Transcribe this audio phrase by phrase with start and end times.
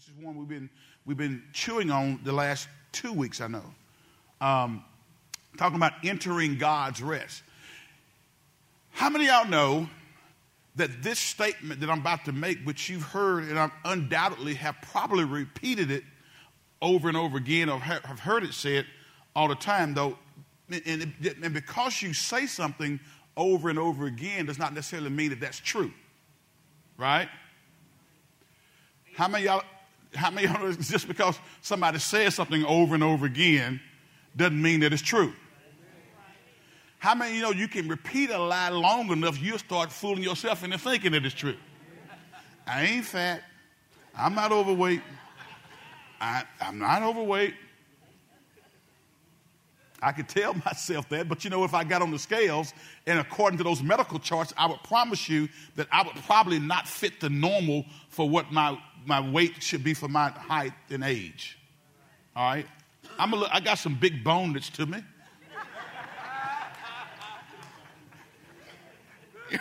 [0.00, 0.70] This is one we've been,
[1.04, 3.64] we've been chewing on the last two weeks, I know.
[4.40, 4.82] Um,
[5.58, 7.42] talking about entering God's rest.
[8.92, 9.90] How many of y'all know
[10.76, 14.76] that this statement that I'm about to make, which you've heard and I undoubtedly have
[14.80, 16.04] probably repeated it
[16.80, 18.86] over and over again or have heard it said
[19.36, 20.16] all the time, though,
[20.70, 21.12] and,
[21.42, 22.98] and because you say something
[23.36, 25.92] over and over again does not necessarily mean that that's true,
[26.96, 27.28] right?
[29.14, 29.62] How many y'all
[30.14, 33.80] how many of us, just because somebody says something over and over again
[34.36, 35.32] doesn't mean that it's true?
[36.98, 40.62] How many you know you can repeat a lie long enough, you'll start fooling yourself
[40.64, 41.56] into thinking that it's true?
[42.66, 43.42] I ain't fat.
[44.16, 45.00] I'm not overweight.
[46.20, 47.54] I, I'm not overweight.
[50.02, 52.74] I could tell myself that, but you know, if I got on the scales
[53.06, 56.86] and according to those medical charts, I would promise you that I would probably not
[56.86, 61.58] fit the normal for what my my weight should be for my height and age.
[62.34, 62.66] All right?
[63.18, 65.02] I'm a, I got some big bonage to me.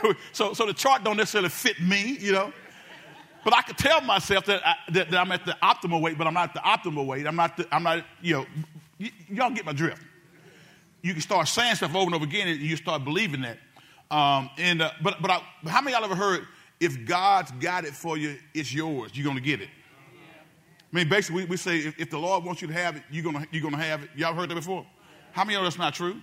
[0.31, 2.53] so, so the chart don't necessarily fit me, you know.
[3.43, 6.27] But I could tell myself that, I, that, that I'm at the optimal weight, but
[6.27, 7.25] I'm not the optimal weight.
[7.25, 8.45] I'm not, the, I'm not you know,
[8.99, 10.01] y- y'all get my drift.
[11.01, 13.57] You can start saying stuff over and over again, and you start believing that.
[14.11, 16.45] Um, and uh, but but I, how many y'all ever heard
[16.79, 19.11] if God's got it for you, it's yours.
[19.13, 19.69] You're going to get it.
[20.91, 23.03] I mean, basically, we, we say if, if, the Lord wants you to have it,
[23.11, 24.09] you're going you're to have it.
[24.15, 24.85] Y'all heard that before?
[25.33, 26.19] How many of that's not true?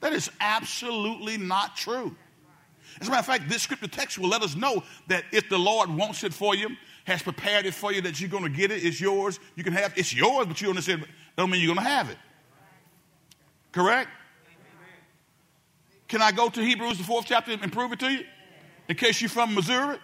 [0.00, 2.14] That is absolutely not true.
[3.00, 5.58] As a matter of fact, this scripture text will let us know that if the
[5.58, 6.68] Lord wants it for you,
[7.04, 9.72] has prepared it for you, that you're going to get it, it's yours, you can
[9.72, 11.06] have It's yours, but you understand,
[11.36, 12.18] don't mean you're going to have it.
[13.72, 14.10] Correct?
[16.08, 18.24] Can I go to Hebrews, the fourth chapter, and prove it to you?
[18.92, 19.96] In case you're from Missouri,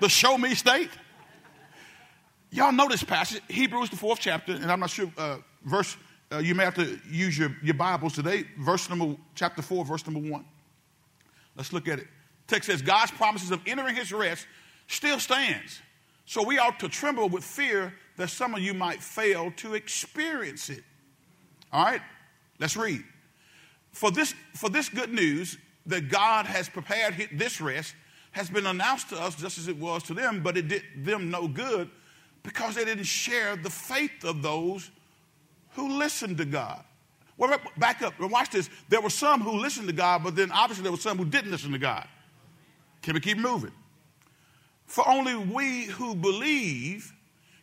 [0.00, 0.88] the show me state.
[2.50, 5.98] Y'all know this passage, Hebrews, the fourth chapter, and I'm not sure, uh, verse,
[6.32, 10.06] uh, you may have to use your, your Bibles today, verse number, chapter 4, verse
[10.06, 10.46] number 1.
[11.56, 12.06] Let's look at it.
[12.46, 14.46] Text says, God's promises of entering his rest
[14.86, 15.82] still stands.
[16.24, 20.70] So we ought to tremble with fear that some of you might fail to experience
[20.70, 20.84] it.
[21.70, 22.00] All right,
[22.58, 23.04] let's read.
[23.92, 27.94] For this, for this good news that God has prepared this rest
[28.32, 31.30] has been announced to us just as it was to them, but it did them
[31.30, 31.88] no good
[32.42, 34.90] because they didn't share the faith of those
[35.70, 36.84] who listened to God.
[37.38, 38.70] Well, back up and watch this.
[38.88, 41.50] There were some who listened to God, but then obviously there were some who didn't
[41.50, 42.06] listen to God.
[43.02, 43.72] Can we keep moving?
[44.86, 47.12] For only we who believe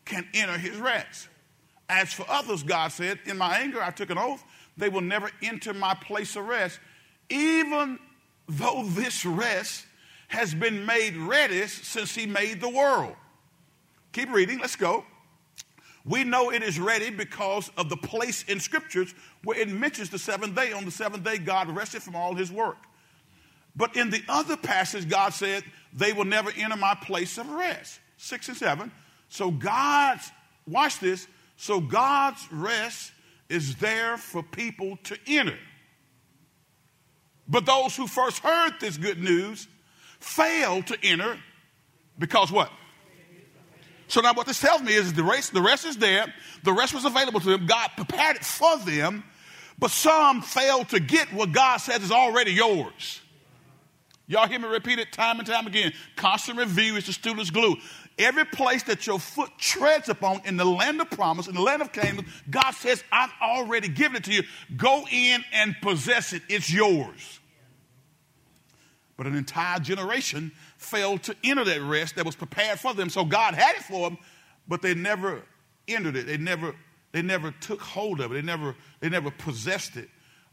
[0.05, 1.27] can enter his rest.
[1.89, 4.43] As for others, God said, In my anger I took an oath,
[4.77, 6.79] they will never enter my place of rest,
[7.29, 7.99] even
[8.47, 9.85] though this rest
[10.27, 13.15] has been made ready since he made the world.
[14.11, 15.05] Keep reading, let's go.
[16.05, 20.19] We know it is ready because of the place in scriptures where it mentions the
[20.19, 20.73] seventh day.
[20.73, 22.77] On the seventh day, God rested from all his work.
[23.75, 27.99] But in the other passage, God said, They will never enter my place of rest.
[28.17, 28.91] Six and seven.
[29.29, 30.29] So God's,
[30.67, 31.27] watch this,
[31.57, 33.13] so God's rest
[33.49, 35.57] is there for people to enter.
[37.47, 39.67] But those who first heard this good news
[40.19, 41.37] failed to enter
[42.17, 42.71] because what?
[44.07, 46.31] So now what this tells me is the rest, the rest is there.
[46.63, 47.65] The rest was available to them.
[47.65, 49.23] God prepared it for them,
[49.79, 53.21] but some failed to get what God says is already yours.
[54.27, 55.91] Y'all hear me repeat it time and time again.
[56.15, 57.75] Constant review is the student's glue.
[58.19, 61.81] Every place that your foot treads upon in the land of promise, in the land
[61.81, 64.43] of Canaan, God says, I've already given it to you.
[64.77, 66.43] Go in and possess it.
[66.47, 67.39] It's yours.
[69.17, 73.09] But an entire generation failed to enter that rest that was prepared for them.
[73.09, 74.19] So God had it for them,
[74.67, 75.43] but they never
[75.87, 76.27] entered it.
[76.27, 76.75] They never,
[77.11, 78.35] they never took hold of it.
[78.35, 80.09] They never, they never possessed it.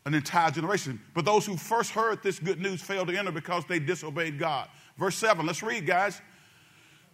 [0.07, 0.99] An entire generation.
[1.15, 4.69] But those who first heard this good news failed to enter because they disobeyed God.
[4.97, 6.23] Verse 7, let's read, guys.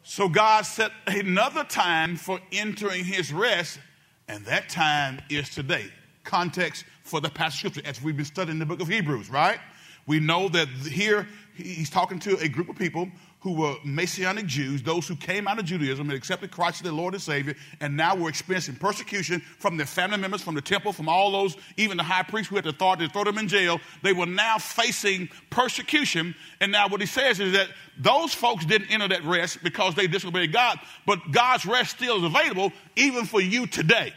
[0.09, 3.81] So God set another time for entering his rest,
[4.29, 5.91] and that time is today.
[6.23, 9.59] Context for the past scripture as we've been studying the book of Hebrews, right?
[10.07, 11.27] We know that here
[11.57, 13.11] he's talking to a group of people
[13.41, 16.93] who were Messianic Jews, those who came out of Judaism and accepted Christ as their
[16.93, 20.93] Lord and Savior, and now were experiencing persecution from their family members, from the temple,
[20.93, 23.47] from all those, even the high priest who had the authority to throw them in
[23.47, 23.79] jail.
[24.03, 26.35] They were now facing persecution.
[26.61, 27.69] And now what he says is that
[27.99, 32.25] those folks didn't enter that rest because they disobeyed God, but God's rest still is
[32.25, 34.13] available even for you today.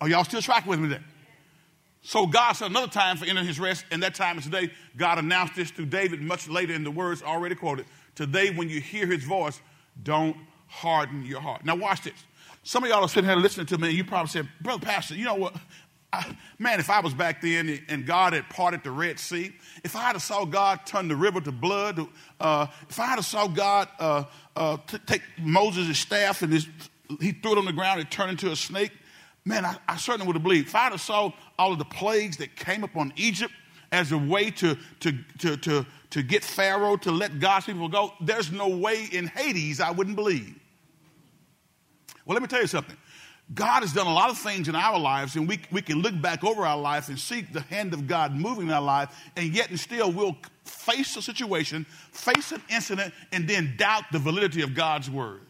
[0.00, 1.04] Are y'all still tracking with me there?
[2.06, 4.70] So God set another time for entering his rest, and that time is today.
[4.96, 8.80] God announced this to David much later in the words already quoted Today, when you
[8.80, 9.60] hear his voice,
[10.04, 10.36] don't
[10.68, 11.64] harden your heart.
[11.64, 12.14] Now, watch this.
[12.62, 15.16] Some of y'all are sitting here listening to me, and you probably said, Brother Pastor,
[15.16, 15.56] you know what?
[16.12, 19.96] I, man, if I was back then and God had parted the Red Sea, if
[19.96, 22.06] I had saw God turn the river to blood,
[22.38, 24.24] uh, if I had saw God uh,
[24.54, 26.68] uh, t- take Moses' staff and his,
[27.20, 28.92] he threw it on the ground and turned into a snake,
[29.44, 30.68] man, I, I certainly would have believed.
[30.68, 33.52] If I had saw all of the plagues that came upon Egypt
[33.92, 38.12] as a way to, to, to, to, to get Pharaoh to let God's people go,
[38.20, 40.54] there's no way in Hades I wouldn't believe.
[42.24, 42.96] Well, let me tell you something.
[43.54, 46.20] God has done a lot of things in our lives, and we, we can look
[46.20, 49.54] back over our life and see the hand of God moving in our life, and
[49.54, 54.62] yet and still we'll face a situation, face an incident, and then doubt the validity
[54.62, 55.42] of God's word.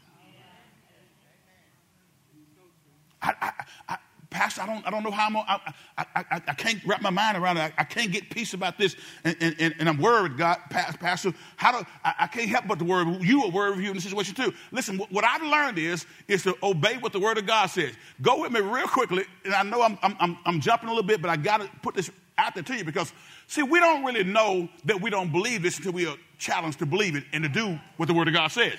[3.23, 3.53] I, I,
[3.89, 3.99] I,
[4.31, 5.61] Pastor, I don't, I don't know how I'm, I,
[5.99, 7.61] I, I, I can't wrap my mind around it.
[7.61, 8.97] I, I can't get peace about this.
[9.25, 12.85] And, and, and I'm worried, God, Pastor, how do, I, I can't help but to
[12.85, 13.07] worry.
[13.21, 14.53] You are worried you in the situation too.
[14.73, 17.95] Listen, what I've learned is, is to obey what the word of God says.
[18.21, 19.25] Go with me real quickly.
[19.45, 21.95] And I know I'm, I'm, I'm jumping a little bit, but I got to put
[21.95, 23.13] this out there to you because,
[23.47, 26.87] see, we don't really know that we don't believe this until we are challenged to
[26.87, 28.75] believe it and to do what the word of God says.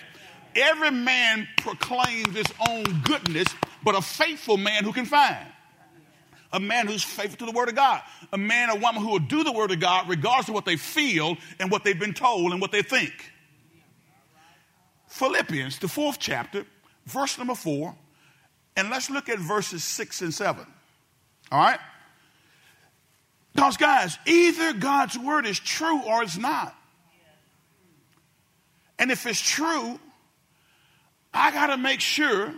[0.56, 3.48] Every man proclaims his own goodness,
[3.88, 5.48] but a faithful man who can find.
[6.52, 8.02] A man who's faithful to the word of God.
[8.34, 10.76] A man or woman who will do the word of God regardless of what they
[10.76, 13.14] feel and what they've been told and what they think.
[15.08, 16.66] Philippians, the fourth chapter,
[17.06, 17.96] verse number four,
[18.76, 20.66] and let's look at verses six and seven.
[21.50, 21.80] All right?
[23.56, 26.76] Because, guys, either God's word is true or it's not.
[29.00, 29.98] And if it's true,
[31.34, 32.54] I got to make sure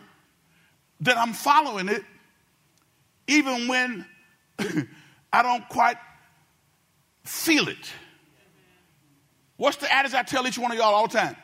[1.01, 2.03] that I'm following it
[3.27, 4.05] even when
[5.33, 5.97] I don't quite
[7.23, 7.91] feel it.
[9.57, 11.35] What's the adage I tell each one of y'all all the time?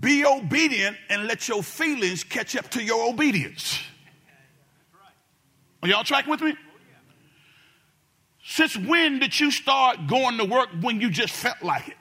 [0.00, 3.78] Be obedient and let your feelings catch up to your obedience.
[5.82, 6.54] Are y'all tracking with me?
[8.42, 11.96] Since when did you start going to work when you just felt like it?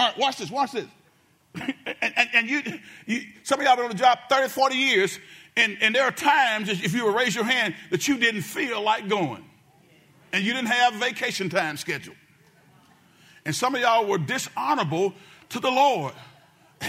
[0.00, 0.86] All right, watch this, watch this.
[1.54, 2.62] and, and, and you,
[3.04, 5.18] you, some of y'all been on the job 30, 40 years,
[5.58, 8.80] and, and there are times, if you would raise your hand, that you didn't feel
[8.80, 9.44] like going.
[10.32, 12.16] And you didn't have vacation time scheduled.
[13.44, 15.12] And some of y'all were dishonorable
[15.50, 16.14] to the Lord.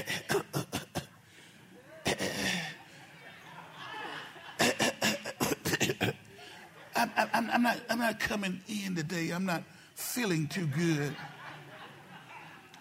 [6.96, 9.31] I'm, I'm, I'm, not, I'm not coming in today.
[9.31, 9.63] I'm not
[9.96, 11.13] feeling too good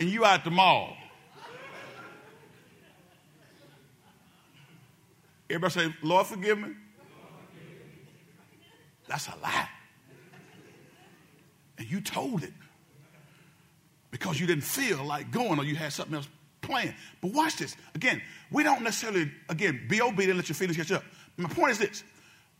[0.01, 0.97] and you out the mall.
[5.49, 6.71] Everybody say, Lord, forgive me.
[9.07, 9.69] That's a lie.
[11.79, 12.53] And you told it
[14.11, 16.29] because you didn't feel like going or you had something else
[16.61, 16.95] planned.
[17.21, 17.77] But watch this.
[17.95, 21.05] Again, we don't necessarily, again, be obedient, and let your feelings catch up.
[21.37, 22.05] My point is this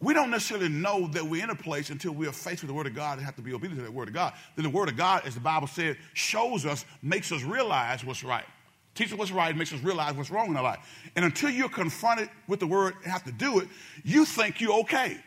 [0.01, 2.75] we don't necessarily know that we're in a place until we are faced with the
[2.75, 4.33] Word of God and have to be obedient to the Word of God.
[4.57, 8.25] Then the Word of God, as the Bible said, shows us, makes us realize what's
[8.25, 8.47] right.
[8.95, 10.79] Teaches what's right, makes us realize what's wrong in our life.
[11.17, 13.69] And until you're confronted with the Word and have to do it,
[14.03, 15.19] you think you're okay.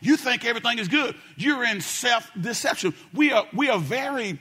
[0.00, 1.16] You think everything is good.
[1.36, 2.94] You're in self deception.
[3.12, 4.38] We are, we are very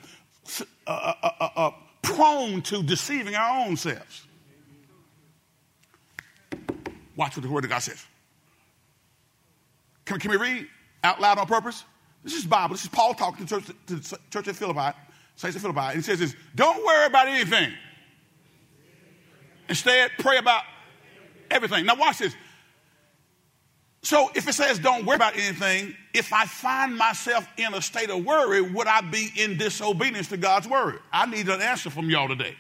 [0.86, 4.27] uh, uh, uh, uh, prone to deceiving our own selves.
[7.18, 8.06] Watch what the Word of God says.
[10.06, 10.68] Can, can we read
[11.04, 11.84] out loud on purpose?
[12.24, 12.76] This is Bible.
[12.76, 14.96] This is Paul talking to, church, to the church at Philippi,
[15.36, 17.74] says to Philippi, and he says this, don't worry about anything.
[19.68, 20.64] Instead, pray about
[21.52, 21.86] everything.
[21.86, 22.36] Now watch this.
[24.04, 28.10] So if it says don't worry about anything, if I find myself in a state
[28.10, 31.00] of worry, would I be in disobedience to God's word?
[31.12, 32.56] I need an answer from y'all today.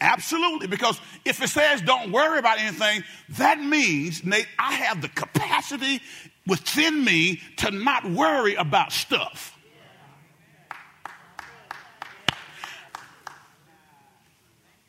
[0.00, 5.08] Absolutely, because if it says don't worry about anything, that means, Nate, I have the
[5.08, 6.00] capacity
[6.46, 9.56] within me to not worry about stuff.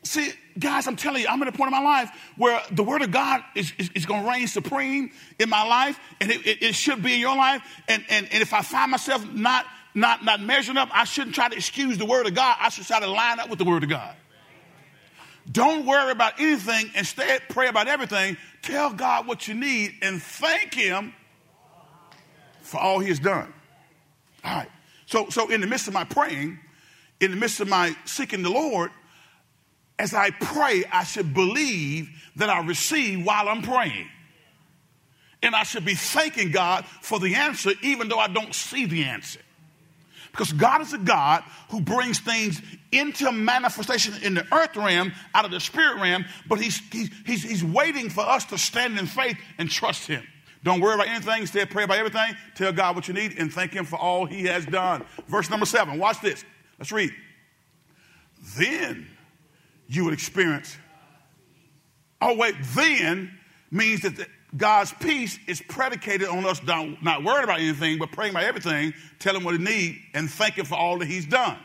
[0.02, 3.02] See, guys, I'm telling you, I'm at a point in my life where the Word
[3.02, 6.62] of God is, is, is going to reign supreme in my life, and it, it,
[6.62, 7.62] it, should be in your life.
[7.88, 9.64] And, and, and if I find myself not,
[9.94, 12.56] not, not measuring up, I shouldn't try to excuse the Word of God.
[12.60, 14.14] I should try to line up with the Word of God.
[15.50, 16.90] Don't worry about anything.
[16.94, 18.36] Instead, pray about everything.
[18.62, 21.12] Tell God what you need and thank Him
[22.62, 23.52] for all He has done.
[24.44, 24.68] All right.
[25.06, 26.58] So, so in the midst of my praying,
[27.20, 28.90] in the midst of my seeking the Lord,
[29.98, 34.08] as I pray, I should believe that I receive while I'm praying.
[35.42, 39.04] And I should be thanking God for the answer, even though I don't see the
[39.04, 39.40] answer.
[40.32, 42.60] Because God is a God who brings things
[42.90, 47.42] into manifestation in the earth realm out of the spirit realm, but he's, he's, he's,
[47.42, 50.26] he's waiting for us to stand in faith and trust Him.
[50.64, 51.42] Don't worry about anything.
[51.42, 52.34] Instead, pray about everything.
[52.54, 55.04] Tell God what you need and thank Him for all He has done.
[55.28, 55.98] Verse number seven.
[55.98, 56.44] Watch this.
[56.78, 57.12] Let's read.
[58.56, 59.08] Then
[59.86, 60.76] you would experience.
[62.20, 62.54] Oh, wait.
[62.74, 63.36] Then
[63.70, 68.12] means that the, God's peace is predicated on us not, not worrying about anything, but
[68.12, 71.56] praying about everything, telling what he needs, and thank him for all that he's done.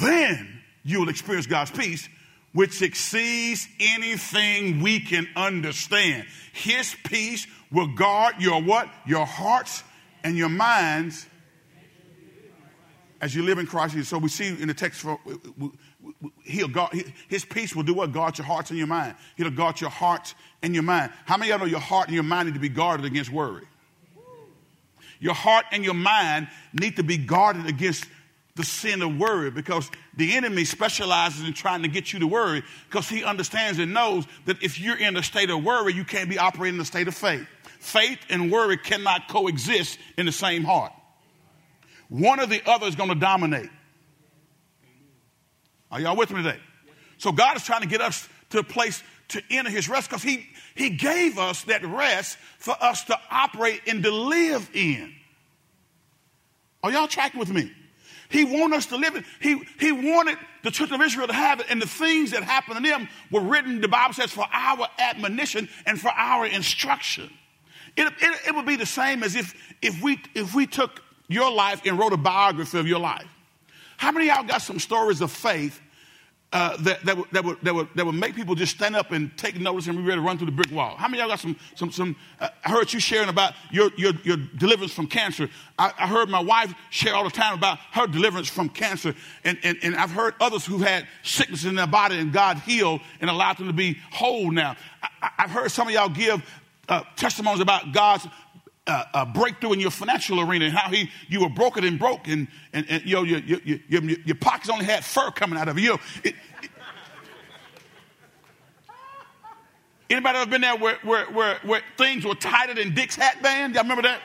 [0.00, 2.08] Then you will experience God's peace,
[2.52, 6.26] which exceeds anything we can understand.
[6.52, 8.88] His peace will guard your what?
[9.06, 9.82] Your hearts
[10.24, 11.26] and your minds
[13.20, 14.02] as you live in Christ.
[14.04, 15.18] So we see in the text for
[16.44, 16.92] he'll guard,
[17.28, 18.12] his peace will do what?
[18.12, 19.14] Guard your hearts and your mind.
[19.36, 21.12] He'll guard your heart and your mind.
[21.24, 23.30] How many of you know your heart and your mind need to be guarded against
[23.30, 23.66] worry?
[25.20, 28.06] Your heart and your mind need to be guarded against
[28.54, 32.62] the sin of worry because the enemy specializes in trying to get you to worry
[32.88, 36.28] because he understands and knows that if you're in a state of worry, you can't
[36.28, 37.46] be operating in a state of faith.
[37.78, 40.92] Faith and worry cannot coexist in the same heart.
[42.08, 43.70] One or the other is going to dominate.
[45.90, 46.58] Are y'all with me today?
[47.18, 50.22] So God is trying to get us to a place to enter his rest because
[50.22, 55.12] he, he gave us that rest for us to operate and to live in.
[56.82, 57.72] Are y'all tracking with me?
[58.30, 59.24] He wanted us to live it.
[59.40, 62.76] He, he wanted the children of Israel to have it, and the things that happened
[62.76, 67.30] to them were written, the Bible says, for our admonition and for our instruction.
[67.96, 71.50] It, it, it would be the same as if, if, we, if we took your
[71.50, 73.26] life and wrote a biography of your life.
[73.98, 75.80] How many of y'all got some stories of faith
[76.52, 79.10] uh, that, that, would, that, would, that, would, that would make people just stand up
[79.10, 80.96] and take notice and be ready to run through the brick wall.
[80.96, 84.12] How many y'all got some, some, some uh, I heard you sharing about your, your,
[84.22, 85.50] your deliverance from cancer.
[85.78, 89.14] I, I, heard my wife share all the time about her deliverance from cancer.
[89.44, 93.02] And, and, and I've heard others who've had sickness in their body and God healed
[93.20, 94.76] and allowed them to be whole now.
[95.20, 96.42] I, have heard some of y'all give
[96.88, 98.26] uh, testimonies about God's
[98.88, 102.26] uh, a breakthrough in your financial arena and how he you were broken and broke
[102.26, 105.68] and, and, and you know, your, your, your, your, pockets only had fur coming out
[105.68, 105.98] of you.
[106.24, 106.70] It, it,
[110.08, 113.74] anybody ever been there where, where, where, where things were tighter than Dick's hat band?
[113.74, 114.20] Y'all remember that?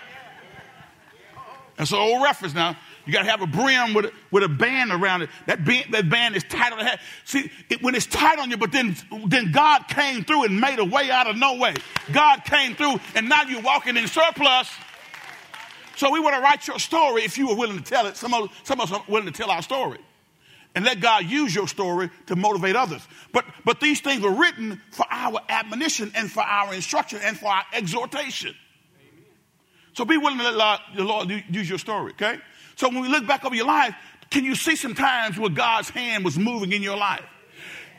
[1.76, 2.78] That's an old reference now.
[3.06, 5.30] You got to have a brim with a, with a band around it.
[5.46, 7.00] That band, that band is tight on the head.
[7.26, 8.96] See, it, when it's tight on you, but then,
[9.28, 11.74] then God came through and made a way out of no way.
[12.14, 14.70] God came through, and now you're walking in surplus.
[15.98, 18.16] So we want to write your story if you were willing to tell it.
[18.16, 20.00] Some of, some of us are willing to tell our story.
[20.76, 23.02] And let God use your story to motivate others.
[23.32, 27.48] But, but these things were written for our admonition and for our instruction and for
[27.48, 28.56] our exhortation.
[29.94, 32.40] So be willing to let the Lord use your story, okay?
[32.76, 33.96] So when we look back over your life,
[34.30, 37.24] can you see some times where God's hand was moving in your life?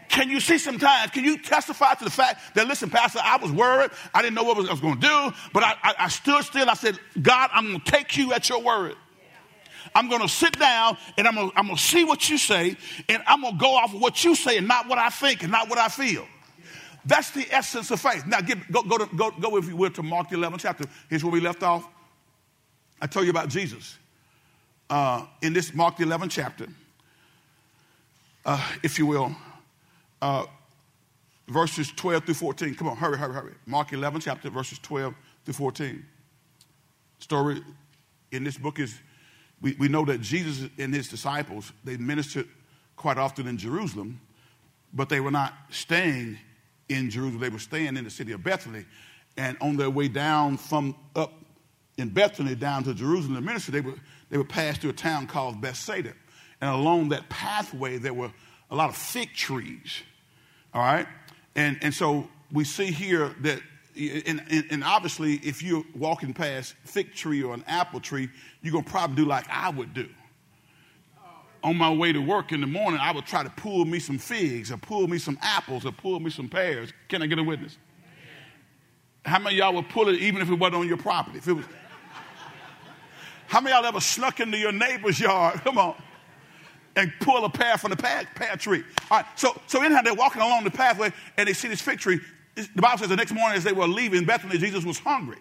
[0.09, 1.11] Can you see some times?
[1.11, 3.90] Can you testify to the fact that, listen, Pastor, I was worried.
[4.12, 6.69] I didn't know what I was going to do, but I, I, I stood still.
[6.69, 8.97] I said, God, I'm going to take you at your word.
[9.95, 12.38] I'm going to sit down and I'm going to, I'm going to see what you
[12.38, 12.76] say,
[13.09, 15.43] and I'm going to go off of what you say and not what I think
[15.43, 16.26] and not what I feel.
[17.04, 18.26] That's the essence of faith.
[18.26, 20.85] Now, get, go, go, to, go, go, if you will, to Mark the 11th chapter.
[21.09, 21.87] Here's where we left off.
[23.00, 23.99] I told you about Jesus
[24.90, 26.66] uh, in this Mark the 11th chapter,
[28.44, 29.34] uh, if you will,
[30.20, 30.44] uh,
[31.48, 32.74] verses 12 through 14.
[32.74, 33.54] Come on, hurry, hurry, hurry.
[33.66, 35.14] Mark 11 chapter, verses 12
[35.44, 36.04] through 14.
[37.18, 37.62] Story
[38.32, 38.98] in this book is
[39.60, 42.48] we, we know that Jesus and his disciples, they ministered
[42.96, 44.20] quite often in Jerusalem,
[44.92, 46.38] but they were not staying
[46.88, 47.40] in Jerusalem.
[47.40, 48.84] They were staying in the city of Bethany.
[49.36, 51.32] And on their way down from up
[51.96, 53.94] in Bethany down to Jerusalem to minister, they were
[54.31, 56.12] they would pass through a town called Bethsaida.
[56.61, 58.33] And along that pathway, there were
[58.71, 60.02] a lot of fig trees.
[60.73, 61.07] All right?
[61.54, 63.61] And, and so we see here that,
[63.97, 68.28] and, and, and obviously, if you're walking past fig tree or an apple tree,
[68.62, 70.09] you're going to probably do like I would do.
[71.62, 74.19] On my way to work in the morning, I would try to pull me some
[74.19, 76.93] figs or pull me some apples or pull me some pears.
[77.09, 77.78] Can I get a witness?
[79.25, 81.38] How many y'all would pull it even if it wasn't on your property?
[81.38, 81.64] If it was,
[83.54, 85.61] how many y'all ever snuck into your neighbor's yard?
[85.64, 85.94] Come on.
[86.96, 88.82] And pull a pear from the pear, pear tree.
[89.12, 89.26] All right.
[89.37, 92.18] So, so anyhow, they're walking along the pathway and they see this fig tree.
[92.56, 95.38] The Bible says the next morning as they were leaving Bethany, Jesus was hungry.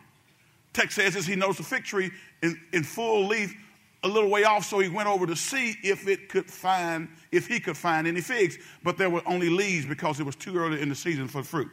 [0.74, 2.12] Text says as he noticed the fig tree
[2.44, 3.56] in, in full leaf
[4.04, 7.48] a little way off, so he went over to see if it could find, if
[7.48, 8.60] he could find any figs.
[8.84, 11.70] But there were only leaves because it was too early in the season for fruit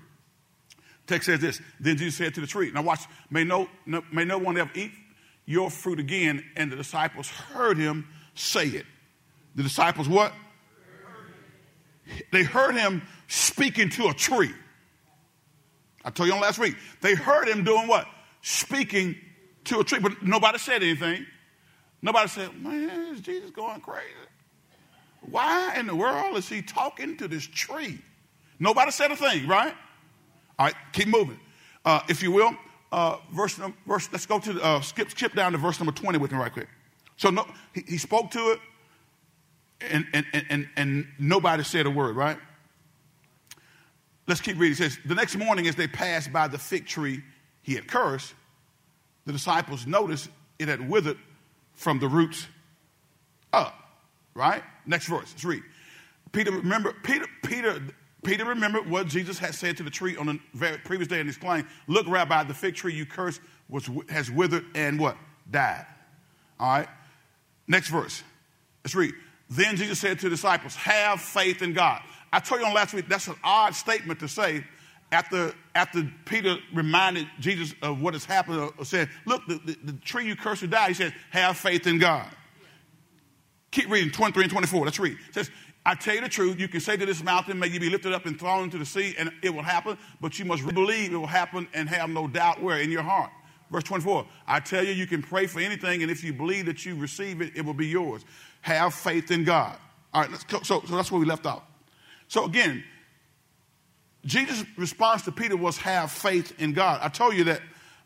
[1.06, 1.61] Text says this.
[1.80, 4.70] Then Jesus said to the tree, Now watch, may no, no, may no one ever
[4.75, 4.92] eat
[5.47, 6.44] your fruit again.
[6.56, 8.87] And the disciples heard him say it.
[9.54, 10.32] The disciples what?
[12.32, 14.52] They heard him speaking to a tree.
[16.04, 16.76] I told you on last week.
[17.00, 18.06] They heard him doing what?
[18.42, 19.16] Speaking
[19.64, 19.99] to a tree.
[19.99, 21.26] But nobody said anything.
[22.02, 24.06] Nobody said, man, is Jesus going crazy?
[25.20, 28.00] Why in the world is he talking to this tree?
[28.59, 29.75] Nobody said a thing, right?
[30.59, 31.38] All right, keep moving.
[31.85, 32.54] Uh, if you will,
[32.92, 36.32] uh, verse, verse, let's go to, uh, skip, skip down to verse number 20 with
[36.32, 36.68] me right quick.
[37.16, 38.61] So no, he, he spoke to it,
[39.80, 42.38] and, and, and, and nobody said a word, right?
[44.26, 44.73] Let's keep reading.
[44.73, 47.23] It says, The next morning, as they passed by the fig tree
[47.62, 48.35] he had cursed,
[49.26, 50.28] the disciples noticed
[50.59, 51.18] it had withered
[51.75, 52.47] from the roots
[53.52, 53.75] up.
[54.35, 54.62] Right?
[54.87, 55.30] Next verse.
[55.32, 55.62] Let's read.
[56.32, 57.82] Peter remember Peter Peter
[58.22, 61.28] Peter remembered what Jesus had said to the tree on the very previous day and
[61.28, 65.16] exclaimed, Look, Rabbi, the fig tree you cursed was, has withered and what?
[65.50, 65.86] Died.
[66.58, 66.88] All right.
[67.66, 68.22] Next verse.
[68.84, 69.14] Let's read.
[69.48, 72.02] Then Jesus said to the disciples, Have faith in God.
[72.32, 74.64] I told you on last week, that's an odd statement to say
[75.12, 79.92] after, after Peter reminded Jesus of what has happened, or said, Look, the, the, the
[80.00, 82.28] tree you cursed to die, he said, Have faith in God.
[83.70, 84.84] Keep reading 23 and 24.
[84.84, 85.16] Let's read.
[85.28, 85.50] It says,
[85.84, 88.12] I tell you the truth, you can say to this mountain, May you be lifted
[88.12, 91.16] up and thrown into the sea, and it will happen, but you must believe it
[91.16, 93.30] will happen and have no doubt where in your heart.
[93.70, 96.84] Verse 24, I tell you, you can pray for anything, and if you believe that
[96.84, 98.25] you receive it, it will be yours.
[98.62, 99.76] Have faith in God.
[100.12, 101.62] All right, so, so that's where we left off.
[102.28, 102.84] So again,
[104.25, 107.00] Jesus' response to Peter was have faith in God.
[107.02, 107.62] I told you that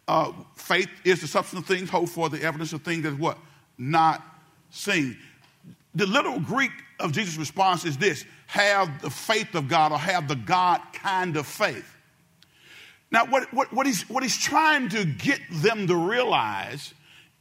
[0.07, 3.38] uh, faith is the substance of things hoped for, the evidence of things that what?
[3.78, 4.23] Not
[4.71, 5.16] seen.
[5.95, 10.29] The literal Greek of Jesus' response is this have the faith of God or have
[10.29, 11.91] the God kind of faith.
[13.11, 16.93] Now, what, what, what, he's, what he's trying to get them to realize,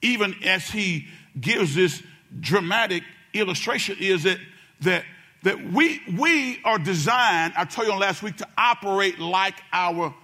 [0.02, 1.08] even as he
[1.40, 2.02] gives this
[2.40, 4.38] dramatic illustration, is that,
[4.82, 5.04] that
[5.44, 10.16] that we, we are designed, I told you last week, to operate like our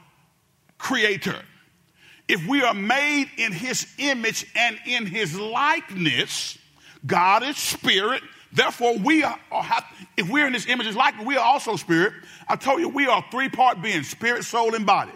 [0.78, 1.36] Creator.
[2.28, 6.58] If we are made in His image and in His likeness,
[7.06, 8.24] God is spirit.
[8.52, 9.40] Therefore, we are,
[10.18, 12.14] if we're in His image and likeness, we are also spirit.
[12.48, 15.12] I told you we are three part beings spirit, soul, and body.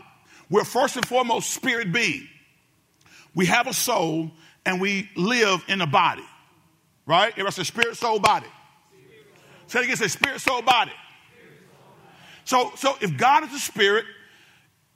[0.50, 2.28] We're first and foremost spirit being.
[3.34, 4.32] We have a soul
[4.66, 6.24] and we live in a body,
[7.06, 7.36] right?
[7.44, 8.48] Was a spirit, soul, body.
[9.68, 10.92] Say it again, say spirit, soul, body.
[12.46, 14.06] So, so if God is a spirit,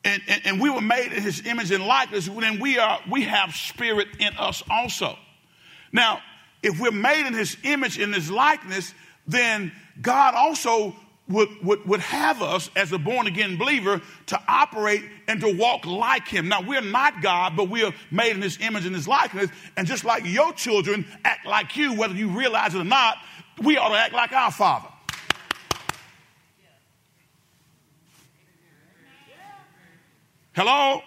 [0.03, 3.23] and, and, and, we were made in his image and likeness, then we are we
[3.23, 5.17] have spirit in us also.
[5.91, 6.21] Now,
[6.67, 8.93] if we're made in his image in his likeness,
[9.25, 10.95] then God also
[11.29, 15.85] would, would, would have us as a born again believer to operate and to walk
[15.85, 16.47] like him.
[16.49, 19.49] Now, we're not God, but we are made in his image and his likeness.
[19.75, 23.17] And just like your children act like you, whether you realize it or not,
[23.61, 24.89] we ought to act like our Father.
[30.53, 31.01] Hello?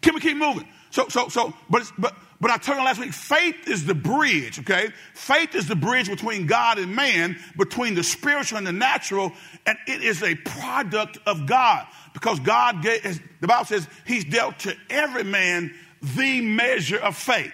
[0.00, 0.66] Can we keep moving?
[0.90, 4.60] So, so, so, but, but, but I told you last week, faith is the bridge,
[4.60, 4.92] okay?
[5.12, 9.32] Faith is the bridge between God and man, between the spiritual and the natural,
[9.66, 11.86] and it is a product of God.
[12.12, 13.02] Because God, gave,
[13.40, 17.52] the Bible says, He's dealt to every man the measure of faith.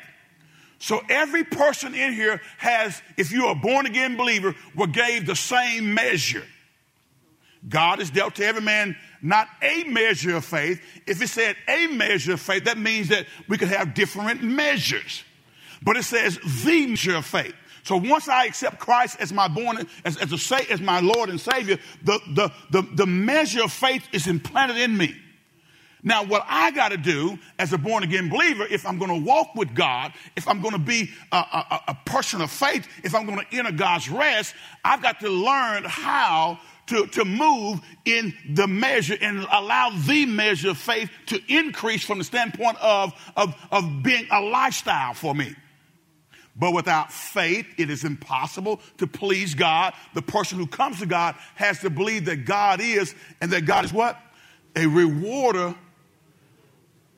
[0.79, 5.37] So every person in here has, if you're a born again believer, were gave the
[5.37, 6.45] same measure.
[7.69, 10.83] God has dealt to every man not a measure of faith.
[11.07, 15.25] If it said a measure of faith, that means that we could have different measures.
[15.83, 17.55] But it says the measure of faith.
[17.85, 21.29] So once I accept Christ as my born, as, as, a, say as my Lord
[21.29, 25.15] and Savior, the, the, the, the measure of faith is implanted in me.
[26.03, 29.27] Now, what I got to do as a born again believer, if I'm going to
[29.27, 33.15] walk with God, if I'm going to be a, a, a person of faith, if
[33.15, 38.35] I'm going to enter God's rest, I've got to learn how to, to move in
[38.51, 43.55] the measure and allow the measure of faith to increase from the standpoint of, of,
[43.71, 45.55] of being a lifestyle for me.
[46.57, 49.93] But without faith, it is impossible to please God.
[50.15, 53.85] The person who comes to God has to believe that God is, and that God
[53.85, 54.21] is what?
[54.77, 55.75] A rewarder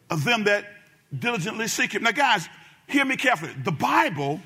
[0.09, 0.64] of them that
[1.16, 2.02] diligently seek him.
[2.02, 2.48] Now, guys,
[2.87, 3.52] hear me carefully.
[3.62, 4.40] The Bible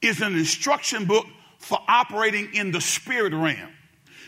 [0.00, 1.26] is an instruction book
[1.58, 3.73] for operating in the spirit realm.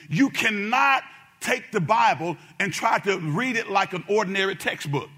[0.08, 1.02] You cannot
[1.40, 5.08] take the Bible and try to read it like an ordinary textbook.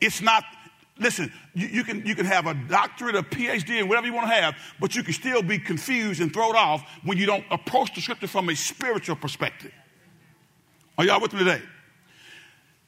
[0.00, 0.44] It's not,
[0.98, 4.28] listen, you, you, can, you can have a doctorate, a PhD, and whatever you want
[4.28, 7.94] to have, but you can still be confused and thrown off when you don't approach
[7.94, 9.72] the scripture from a spiritual perspective.
[10.96, 11.62] Are y'all with me today?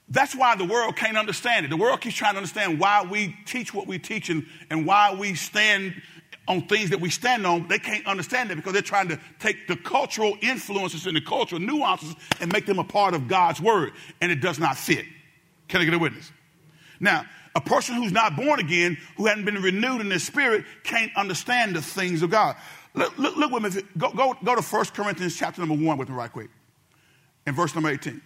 [0.08, 1.68] That's why the world can't understand it.
[1.68, 5.14] The world keeps trying to understand why we teach what we teach and, and why
[5.14, 6.02] we stand
[6.50, 7.68] on things that we stand on.
[7.68, 11.60] They can't understand it because they're trying to take the cultural influences and the cultural
[11.60, 13.92] nuances and make them a part of God's word.
[14.20, 15.06] And it does not fit.
[15.68, 16.32] Can I get a witness?
[16.98, 21.12] Now, a person who's not born again, who hasn't been renewed in their spirit, can't
[21.16, 22.56] understand the things of God.
[22.94, 23.82] Look, look, look with me.
[23.96, 26.50] Go, go, go to 1 Corinthians chapter number 1 with me right quick.
[27.46, 28.20] In verse number 18.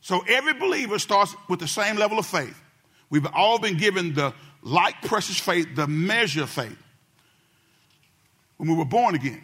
[0.00, 2.60] So every believer starts with the same level of faith.
[3.10, 4.34] We've all been given the
[4.64, 6.76] like precious faith, the measure of faith.
[8.56, 9.42] When we were born again.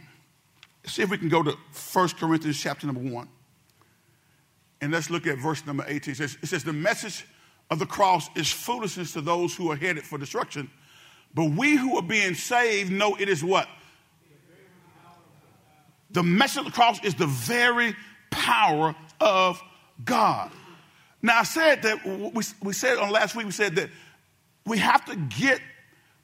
[0.83, 1.57] Let's see if we can go to
[1.93, 3.29] 1 Corinthians chapter number 1.
[4.81, 6.13] And let's look at verse number 18.
[6.13, 7.27] It says, it says, The message
[7.71, 10.71] of the cross is foolishness to those who are headed for destruction.
[11.35, 13.69] But we who are being saved know it is what?
[16.13, 17.95] The message of the cross is the very
[18.31, 19.61] power of
[20.03, 20.51] God.
[21.23, 23.91] Now, I said that, we, we said on last week, we said that
[24.67, 25.61] we have to get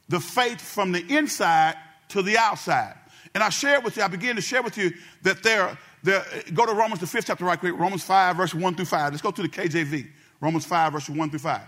[0.09, 1.75] the faith from the inside
[2.09, 2.95] to the outside.
[3.35, 6.65] And I shared with you, I began to share with you that there, there go
[6.65, 9.13] to Romans, the fifth chapter, right quick, Romans 5, verse 1 through 5.
[9.13, 10.09] Let's go to the KJV,
[10.41, 11.61] Romans 5, verse 1 through 5.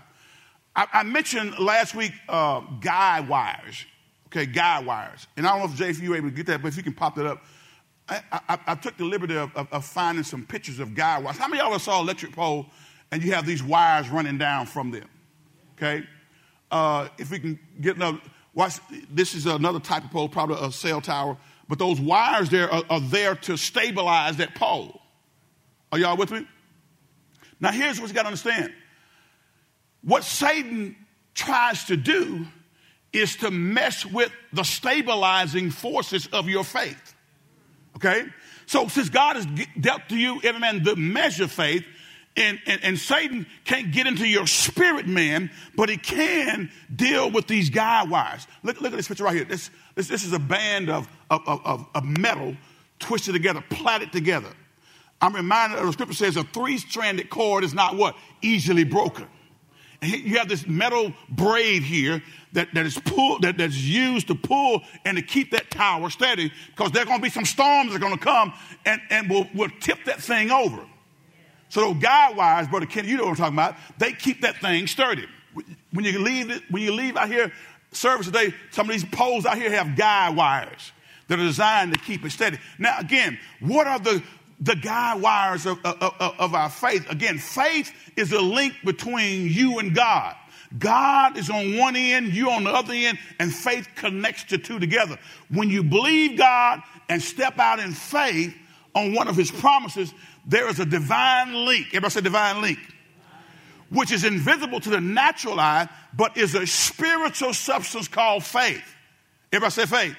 [0.75, 3.85] I, I mentioned last week uh, guy wires,
[4.27, 5.27] okay, guy wires.
[5.35, 6.77] And I don't know if Jay, if you were able to get that, but if
[6.77, 7.43] you can pop that up.
[8.07, 11.37] I, I, I took the liberty of, of, of, finding some pictures of guy wires.
[11.37, 12.65] How many of y'all saw electric pole
[13.11, 15.07] and you have these wires running down from them?
[15.77, 16.07] Okay?
[16.71, 18.19] Uh, if we can get another,
[18.53, 18.79] watch,
[19.09, 22.83] this is another type of pole, probably a cell tower, but those wires there are,
[22.89, 25.01] are there to stabilize that pole.
[25.91, 26.47] Are y'all with me?
[27.59, 28.73] Now, here's what you got to understand
[30.01, 30.95] what Satan
[31.33, 32.45] tries to do
[33.11, 37.15] is to mess with the stabilizing forces of your faith.
[37.95, 38.25] Okay?
[38.65, 39.47] So since God has
[39.79, 41.83] dealt to you, every man, the measure of faith,
[42.37, 47.47] and, and, and, Satan can't get into your spirit man, but he can deal with
[47.47, 48.47] these guy wires.
[48.63, 49.45] Look, look at this picture right here.
[49.45, 52.55] This, this, this is a band of, of, of, of metal
[52.99, 54.49] twisted together, plaited together.
[55.21, 58.15] I'm reminded of the scripture says a three-stranded cord is not what?
[58.41, 59.27] Easily broken.
[60.01, 64.35] And you have this metal braid here that, that is pulled, that, that's used to
[64.35, 67.91] pull and to keep that tower steady because there are going to be some storms
[67.91, 68.53] that are going to come
[68.85, 70.85] and, and will, will tip that thing over.
[71.69, 74.57] So those guide wires, Brother Kenny, you know what I'm talking about, they keep that
[74.57, 75.25] thing sturdy.
[75.91, 77.51] When you leave it, when you leave out here
[77.91, 80.91] service today, some of these poles out here have guy wires
[81.27, 82.57] that are designed to keep it steady.
[82.77, 84.23] Now, again, what are the
[84.61, 87.09] the guy wires of, of, of, our faith.
[87.09, 90.35] Again, faith is a link between you and God.
[90.77, 94.77] God is on one end, you on the other end, and faith connects the two
[94.77, 95.17] together.
[95.49, 98.55] When you believe God and step out in faith
[98.93, 100.13] on one of his promises,
[100.49, 101.87] there is a divine link.
[101.89, 102.79] Everybody say divine link.
[103.91, 108.83] Which is invisible to the natural eye, but is a spiritual substance called faith.
[109.51, 110.15] Everybody say faith.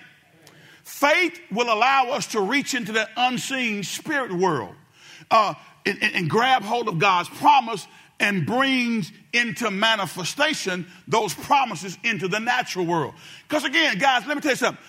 [0.84, 4.74] Faith will allow us to reach into that unseen spirit world
[5.30, 7.86] uh, and, and grab hold of God's promise
[8.18, 13.14] and brings into manifestation those promises into the natural world.
[13.48, 14.84] Because again, guys, let me tell you something.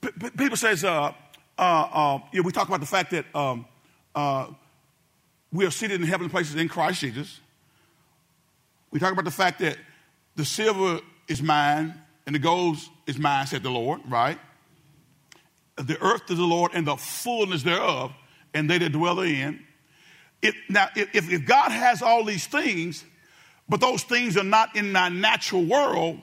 [0.00, 1.12] P- people say, uh,
[1.58, 3.66] uh, uh, you know, we talk about the fact that um,
[4.14, 4.46] uh,
[5.52, 7.40] we are seated in heavenly places in Christ Jesus.
[8.90, 9.76] We talk about the fact that
[10.36, 11.94] the silver is mine
[12.26, 14.38] and the gold is mine, said the Lord, right?
[15.76, 18.12] The earth is the Lord and the fullness thereof,
[18.52, 19.64] and they that dwell therein.
[20.42, 23.04] It, now, if, if God has all these things,
[23.68, 26.20] but those things are not in my natural world,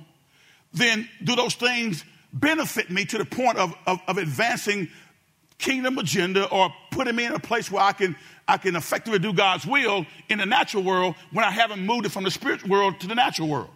[0.74, 4.88] then do those things benefit me to the point of, of, of advancing
[5.62, 8.16] kingdom agenda or putting me in a place where I can,
[8.48, 12.10] I can effectively do God's will in the natural world when I haven't moved it
[12.10, 13.70] from the spiritual world to the natural world?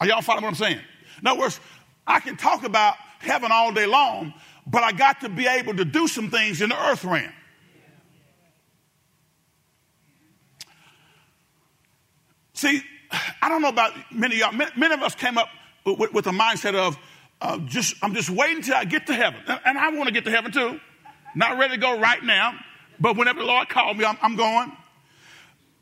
[0.00, 0.80] Are y'all following what I'm saying?
[1.20, 1.60] In other words,
[2.06, 4.34] I can talk about heaven all day long,
[4.66, 7.30] but I got to be able to do some things in the earth realm.
[12.54, 12.82] See,
[13.42, 14.68] I don't know about many of y'all.
[14.76, 15.48] Many, of us came up
[15.84, 16.96] with, with a mindset of
[17.42, 20.24] uh, just I'm just waiting till I get to heaven, and, I want to get
[20.26, 20.80] to heaven too.
[21.34, 22.54] Not ready to go right now,
[23.00, 24.72] but whenever the Lord calls me, I'm, I'm going.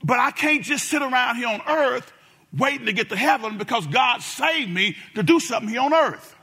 [0.03, 2.11] But I can't just sit around here on earth
[2.57, 6.35] waiting to get to heaven because God saved me to do something here on earth.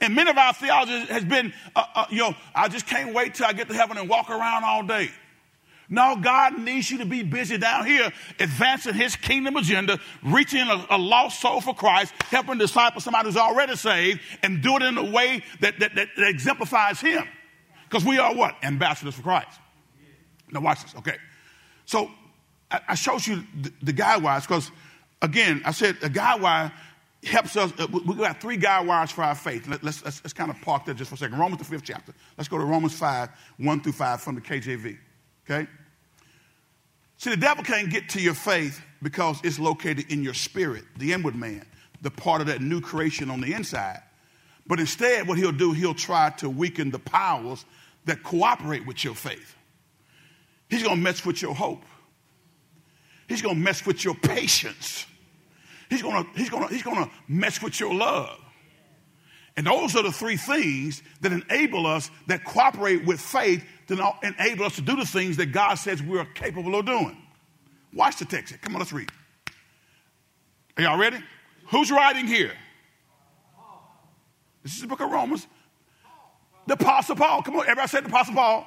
[0.00, 3.34] And many of our theology has been, uh, uh, you know, I just can't wait
[3.34, 5.10] till I get to heaven and walk around all day.
[5.88, 10.86] No, God needs you to be busy down here advancing his kingdom agenda, reaching a,
[10.90, 14.98] a lost soul for Christ, helping disciple somebody who's already saved, and do it in
[14.98, 17.24] a way that, that, that, that exemplifies him.
[17.88, 18.56] Because we are what?
[18.64, 19.60] Ambassadors for Christ.
[20.50, 20.94] Now, watch this.
[20.96, 21.16] Okay.
[21.84, 22.10] So
[22.70, 24.70] I, I showed you the, the wires because,
[25.22, 26.72] again, I said a guide wire
[27.22, 27.72] helps us.
[27.78, 29.68] Uh, we got three guide wires for our faith.
[29.68, 31.38] Let, us let's, let's kind of park there just for a second.
[31.38, 32.12] Romans, the fifth chapter.
[32.36, 34.98] Let's go to Romans 5, 1 through 5 from the KJV.
[35.48, 35.68] Okay?
[37.18, 41.12] See, the devil can't get to your faith because it's located in your spirit, the
[41.12, 41.64] inward man,
[42.02, 44.02] the part of that new creation on the inside.
[44.66, 47.64] But instead, what he'll do, he'll try to weaken the powers
[48.04, 49.54] that cooperate with your faith.
[50.68, 51.84] He's going to mess with your hope.
[53.28, 55.06] He's going to mess with your patience.
[55.88, 58.40] He's going to, he's going to, he's going to mess with your love.
[59.56, 64.64] And those are the three things that enable us, that cooperate with faith, to enable
[64.64, 67.16] us to do the things that God says we're capable of doing.
[67.92, 68.60] Watch the text.
[68.62, 69.10] Come on, let's read.
[70.76, 71.18] Are y'all ready?
[71.68, 72.52] Who's writing here?
[74.62, 75.46] This is the book of Romans.
[76.66, 77.42] The Apostle Paul.
[77.42, 78.66] Come on, everybody said the Apostle Paul.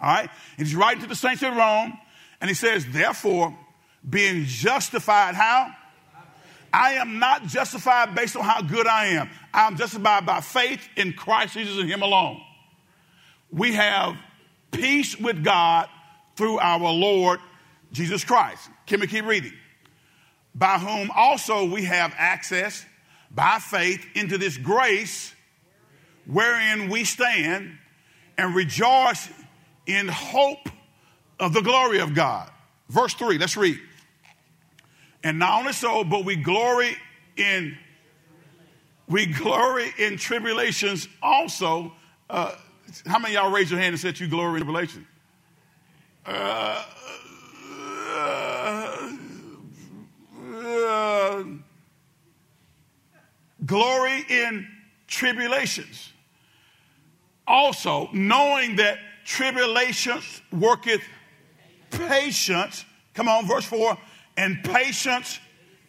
[0.00, 0.28] All right?
[0.56, 1.98] And he's writing to the saints in Rome,
[2.40, 3.56] and he says, Therefore,
[4.08, 5.74] being justified, how?
[6.72, 9.30] I am not justified based on how good I am.
[9.52, 12.40] I'm justified by faith in Christ Jesus and Him alone.
[13.50, 14.16] We have
[14.70, 15.88] peace with God
[16.36, 17.40] through our Lord
[17.92, 18.68] Jesus Christ.
[18.86, 19.52] Can we keep reading?
[20.54, 22.84] By whom also we have access
[23.30, 25.34] by faith into this grace
[26.26, 27.76] wherein we stand
[28.36, 29.28] and rejoice
[29.86, 30.68] in hope
[31.40, 32.50] of the glory of God.
[32.88, 33.78] Verse 3, let's read.
[35.22, 36.96] And not only so, but we glory
[37.36, 37.76] in
[39.08, 41.92] we glory in tribulations also.
[42.28, 42.54] Uh,
[43.06, 45.06] how many y'all raise your hand and said you glory in tribulation?
[46.26, 46.84] Uh,
[48.14, 49.08] uh,
[50.64, 51.44] uh,
[53.64, 54.66] glory in
[55.06, 56.12] tribulations.
[57.46, 61.02] Also, knowing that tribulations worketh
[61.90, 62.84] patience.
[63.14, 63.96] Come on, verse 4.
[64.36, 65.38] And patience,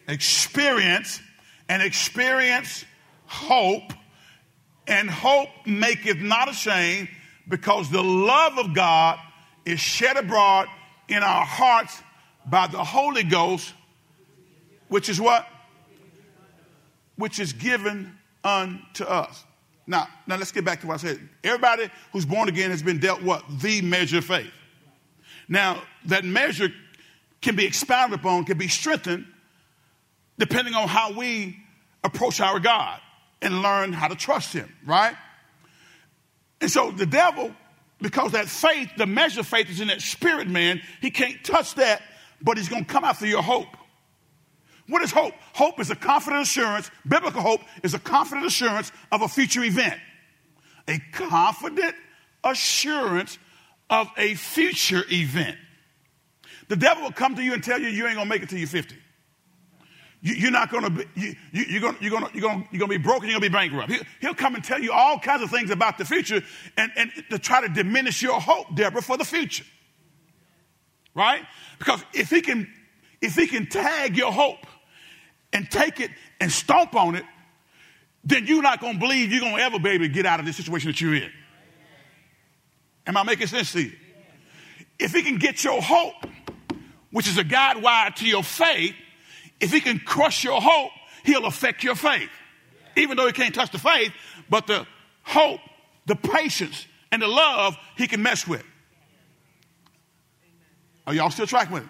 [0.08, 1.20] experience,
[1.68, 2.84] and experience,
[3.26, 3.92] hope.
[4.90, 7.08] And hope maketh not ashamed,
[7.48, 9.20] because the love of God
[9.64, 10.66] is shed abroad
[11.08, 12.02] in our hearts
[12.44, 13.72] by the Holy Ghost,
[14.88, 15.46] which is what?
[17.14, 19.44] Which is given unto us.
[19.86, 21.28] Now, now let's get back to what I said.
[21.44, 23.44] Everybody who's born again has been dealt what?
[23.60, 24.50] The measure of faith.
[25.48, 26.68] Now, that measure
[27.40, 29.26] can be expounded upon, can be strengthened,
[30.36, 31.56] depending on how we
[32.02, 33.00] approach our God
[33.42, 35.14] and learn how to trust Him, right?
[36.60, 37.52] And so the devil,
[38.00, 41.74] because that faith, the measure of faith is in that spirit man, he can't touch
[41.76, 42.02] that,
[42.42, 43.68] but he's going to come after your hope.
[44.88, 45.34] What is hope?
[45.54, 46.90] Hope is a confident assurance.
[47.06, 49.98] Biblical hope is a confident assurance of a future event.
[50.88, 51.94] A confident
[52.42, 53.38] assurance
[53.88, 55.56] of a future event.
[56.68, 58.58] The devil will come to you and tell you you ain't gonna make it till
[58.58, 58.96] you're 50.
[60.22, 62.90] You, are not gonna be, you, you, are gonna, you're gonna, you're gonna, you're gonna
[62.90, 63.90] be broken, you're gonna be bankrupt.
[63.90, 66.42] He'll, he'll, come and tell you all kinds of things about the future
[66.76, 69.64] and, and to try to diminish your hope, Deborah, for the future.
[71.14, 71.42] Right?
[71.78, 72.70] Because if he can,
[73.22, 74.66] if he can tag your hope
[75.52, 77.24] and take it and stomp on it,
[78.22, 80.38] then you're not going to believe you're going to ever be able to get out
[80.38, 81.30] of this situation that you're in.
[83.06, 83.92] Am I making sense to you?
[84.98, 86.26] If he can get your hope,
[87.10, 88.94] which is a guide wire to your faith,
[89.60, 90.90] if he can crush your hope,
[91.24, 92.30] he'll affect your faith.
[92.96, 94.12] Even though he can't touch the faith,
[94.48, 94.86] but the
[95.22, 95.60] hope,
[96.06, 98.64] the patience, and the love he can mess with.
[101.06, 101.88] Are y'all still tracking with it?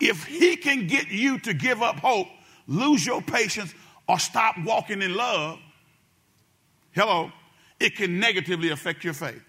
[0.00, 2.26] If he can get you to give up hope,
[2.66, 3.72] lose your patience,
[4.08, 5.58] or stop walking in love,
[6.92, 7.30] hello,
[7.78, 9.42] it can negatively affect your faith.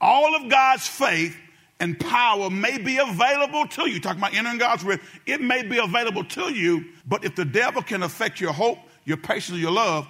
[0.00, 1.36] All of God's faith
[1.80, 4.00] and power may be available to you.
[4.00, 7.82] Talking about entering God's rest, it may be available to you, but if the devil
[7.82, 10.08] can affect your hope, your patience, your love,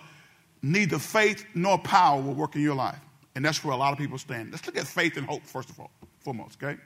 [0.62, 2.98] neither faith nor power will work in your life.
[3.34, 4.50] And that's where a lot of people stand.
[4.50, 6.80] Let's look at faith and hope, first of all, foremost, okay?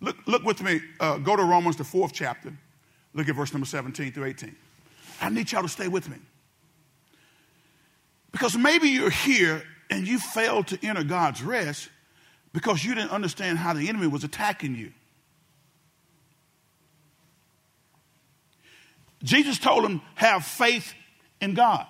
[0.00, 2.52] Look, look with me, uh, go to Romans, the fourth chapter.
[3.14, 4.56] Look at verse number 17 through 18.
[5.20, 6.16] I need y'all to stay with me.
[8.32, 11.88] Because maybe you're here and you failed to enter God's rest
[12.58, 14.90] because you didn't understand how the enemy was attacking you.
[19.22, 20.92] Jesus told him, have faith
[21.40, 21.86] in God.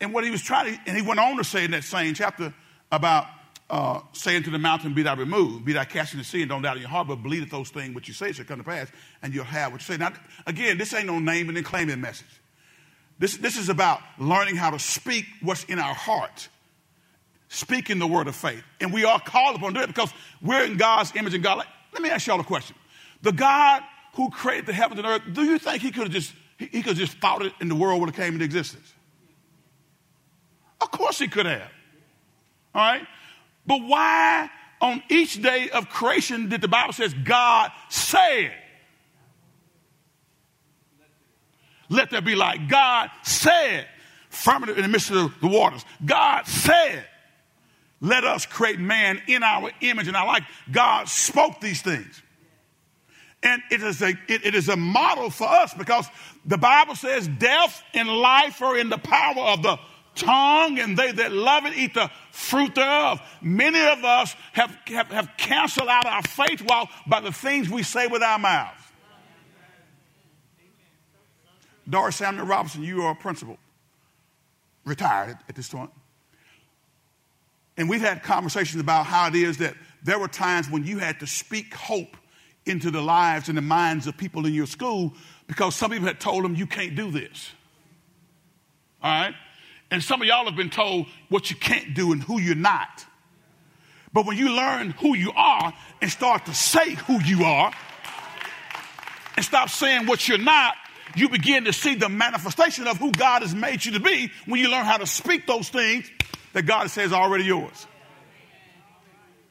[0.00, 2.14] And what he was trying to, and he went on to say in that same
[2.14, 2.54] chapter
[2.90, 3.26] about
[3.68, 6.48] uh, saying to the mountain, Be thou removed, be thou cast into the sea, and
[6.48, 8.56] don't doubt in your heart, but believe that those things which you say shall come
[8.56, 8.88] to pass,
[9.20, 9.98] and you'll have what you say.
[9.98, 10.14] Now,
[10.46, 12.40] again, this ain't no naming and claiming message.
[13.18, 16.48] This, this is about learning how to speak what's in our heart.
[17.48, 18.62] Speaking the word of faith.
[18.80, 21.58] And we are called upon to do it because we're in God's image and God.
[21.58, 22.76] Like, let me ask y'all a question.
[23.22, 23.82] The God
[24.14, 26.82] who created the heavens and earth, do you think he could have just he, he
[26.82, 28.92] could just thought it and the world would have came into existence?
[30.80, 31.70] Of course he could have.
[32.74, 33.06] All right?
[33.66, 38.52] But why on each day of creation did the Bible says God said?
[41.88, 42.68] Let there be light.
[42.68, 43.86] God said,
[44.28, 45.84] firmament in the midst of the waters.
[46.04, 47.04] God said,
[48.00, 50.44] let us create man in our image and I like.
[50.70, 52.22] God spoke these things.
[53.42, 56.06] And it is, a, it, it is a model for us because
[56.44, 59.78] the Bible says death and life are in the power of the
[60.16, 63.20] tongue, and they that love it eat the fruit thereof.
[63.40, 67.84] Many of us have, have, have canceled out our faith while by the things we
[67.84, 68.82] say with our mouths.
[71.88, 73.56] Doris Samuel Robinson, you are a principal,
[74.84, 75.90] retired at this point.
[77.78, 81.20] And we've had conversations about how it is that there were times when you had
[81.20, 82.16] to speak hope
[82.66, 85.14] into the lives and the minds of people in your school
[85.46, 87.52] because some people had told them you can't do this.
[89.00, 89.34] All right?
[89.92, 93.06] And some of y'all have been told what you can't do and who you're not.
[94.12, 97.72] But when you learn who you are and start to say who you are
[99.36, 100.74] and stop saying what you're not,
[101.14, 104.60] you begin to see the manifestation of who God has made you to be when
[104.60, 106.10] you learn how to speak those things
[106.52, 107.86] that God says already yours.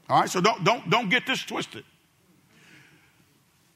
[0.09, 1.83] All right, so don't, don't, don't get this twisted.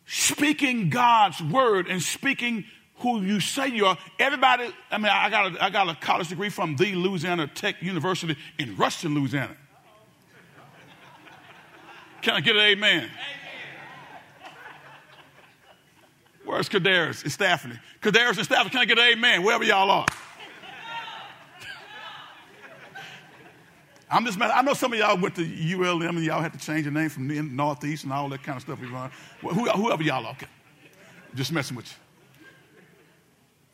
[0.05, 2.65] Speaking God's word and speaking
[2.97, 3.97] who you say you are.
[4.19, 7.81] Everybody, I mean, I got a, I got a college degree from the Louisiana Tech
[7.81, 9.55] University in Ruston, Louisiana.
[12.21, 12.97] Can I get an amen?
[12.97, 13.09] amen.
[16.45, 17.25] Where's Kadaris?
[17.25, 17.79] It's Stephanie.
[18.01, 19.43] Kadaris and Stephanie, can I get an amen?
[19.43, 20.05] Wherever y'all are.
[24.11, 24.51] I'm just mad.
[24.51, 27.09] I know some of y'all went to ULM and y'all had to change your name
[27.09, 28.79] from the Northeast and all that kind of stuff.
[28.79, 29.09] We run.
[29.41, 30.47] Whoever y'all are, okay.
[31.33, 31.97] Just messing with you.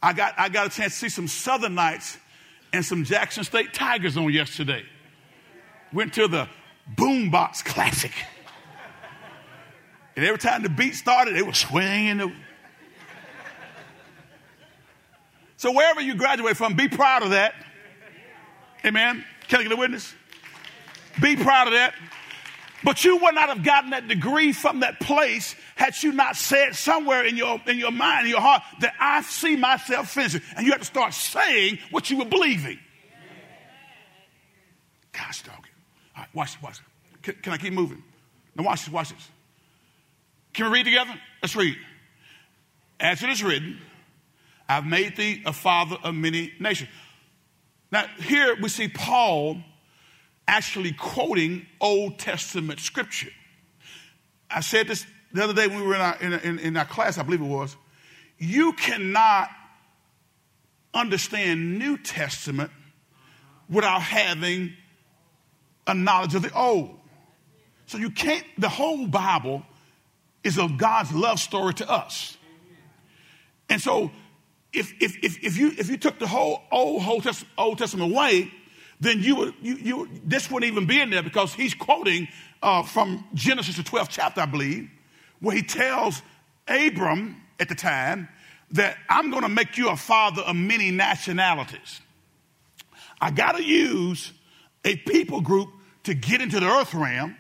[0.01, 2.17] I got, I got a chance to see some Southern Knights
[2.71, 4.85] and some Jackson State Tigers on yesterday.
[5.91, 6.47] Went to the
[6.95, 8.11] Boombox Classic.
[10.15, 12.31] And every time the beat started, they were swinging.
[15.57, 17.55] So wherever you graduate from, be proud of that.
[18.85, 19.25] Amen.
[19.47, 20.13] Can I get a witness?
[21.21, 21.93] Be proud of that.
[22.83, 26.75] But you would not have gotten that degree from that place had you not said
[26.75, 30.41] somewhere in your, in your mind, in your heart, that I see myself finishing.
[30.55, 32.79] And you have to start saying what you were believing.
[35.11, 35.67] Gosh, dog.
[36.15, 36.87] All right, watch this, watch this.
[37.23, 38.03] Can, can I keep moving?
[38.55, 39.27] Now, watch this, watch this.
[40.53, 41.13] Can we read together?
[41.41, 41.75] Let's read.
[42.99, 43.79] As it is written,
[44.69, 46.89] I've made thee a father of many nations.
[47.91, 49.57] Now, here we see Paul
[50.47, 53.31] actually quoting Old Testament scripture.
[54.49, 56.85] I said this the other day when we were in our, in, in, in our
[56.85, 57.75] class, I believe it was.
[58.37, 59.49] You cannot
[60.93, 62.71] understand New Testament
[63.69, 64.73] without having
[65.85, 66.97] a knowledge of the Old.
[67.85, 69.63] So you can't, the whole Bible
[70.43, 72.37] is of God's love story to us.
[73.69, 74.11] And so
[74.71, 77.03] if, if, if, if, you, if you took the whole Old,
[77.57, 78.51] Old Testament away,
[78.99, 82.27] then you would, you, you, this wouldn't even be in there because he's quoting
[82.63, 84.89] uh, from Genesis, the 12th chapter, I believe,
[85.39, 86.21] where he tells
[86.67, 88.27] Abram at the time
[88.71, 92.01] that I'm going to make you a father of many nationalities.
[93.21, 94.33] I got to use
[94.83, 95.69] a people group
[96.03, 97.35] to get into the earth realm,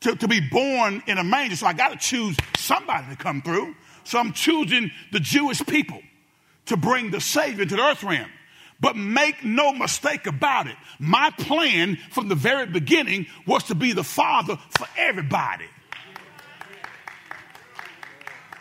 [0.00, 1.56] to, to be born in a manger.
[1.56, 3.74] So I got to choose somebody to come through.
[4.04, 6.00] So I'm choosing the Jewish people
[6.66, 8.30] to bring the Savior to the earth realm.
[8.84, 10.76] But make no mistake about it.
[10.98, 15.64] My plan from the very beginning was to be the father for everybody.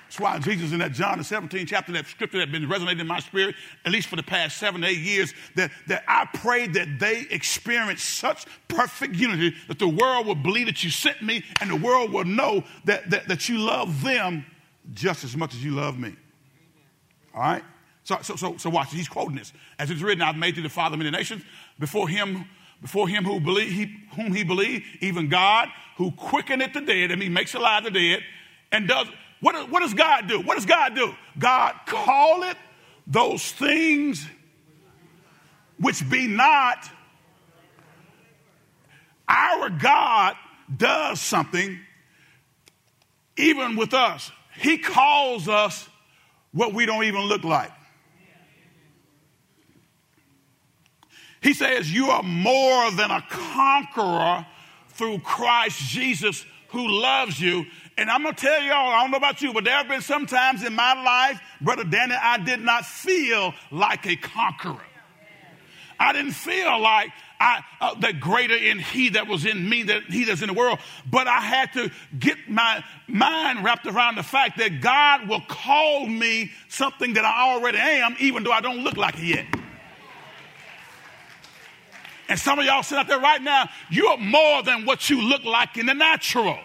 [0.05, 3.01] That's why Jesus in that John the 17th chapter, that scripture that has been resonating
[3.01, 6.75] in my spirit, at least for the past seven, eight years, that, that I prayed
[6.75, 11.43] that they experience such perfect unity that the world will believe that you sent me
[11.59, 14.45] and the world will know that, that, that you love them
[14.93, 16.15] just as much as you love me.
[17.35, 17.63] All right?
[18.03, 18.91] So, so, so, so watch.
[18.91, 19.53] He's quoting this.
[19.79, 21.43] As it's written, I've made thee the father of many nations.
[21.79, 22.45] Before him,
[22.81, 27.21] before him who believe, he, whom he believed, even God, who quickeneth the dead, and
[27.21, 28.21] he makes alive the dead,
[28.71, 29.07] and does,
[29.39, 30.41] what, what does God do?
[30.41, 31.13] What does God do?
[31.37, 32.57] God calleth
[33.07, 34.27] those things
[35.79, 36.89] which be not.
[39.27, 40.35] Our God
[40.75, 41.79] does something
[43.37, 44.31] even with us.
[44.57, 45.87] He calls us
[46.51, 47.71] what we don't even look like.
[51.43, 54.45] He says, You are more than a conqueror
[54.89, 57.65] through Christ Jesus who loves you.
[57.97, 60.01] And I'm going to tell y'all, I don't know about you, but there have been
[60.01, 64.81] some times in my life, Brother Danny, I did not feel like a conqueror.
[65.99, 70.23] I didn't feel like I, uh, greater in he that was in me than he
[70.23, 70.79] that's in the world.
[71.09, 76.07] But I had to get my mind wrapped around the fact that God will call
[76.07, 79.62] me something that I already am, even though I don't look like it yet.
[82.33, 85.45] And some of y'all sit out there right now, you're more than what you look
[85.45, 86.57] like in the natural.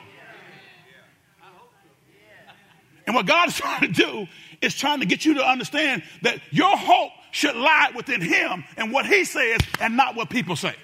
[3.06, 4.26] And what God is trying to do
[4.62, 8.92] is trying to get you to understand that your hope should lie within Him and
[8.92, 10.74] what He says and not what people say.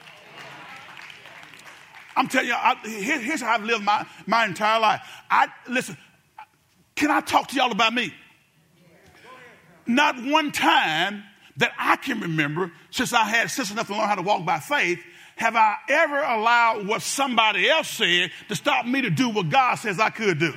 [2.15, 5.01] I'm telling you, I, here, here's how I've lived my, my entire life.
[5.31, 5.97] I listen.
[6.95, 8.13] Can I talk to y'all about me?
[9.87, 11.25] Not one time
[11.57, 14.59] that I can remember since I had sense enough to learn how to walk by
[14.59, 15.01] faith
[15.37, 19.77] have I ever allowed what somebody else said to stop me to do what God
[19.77, 20.55] says I could do.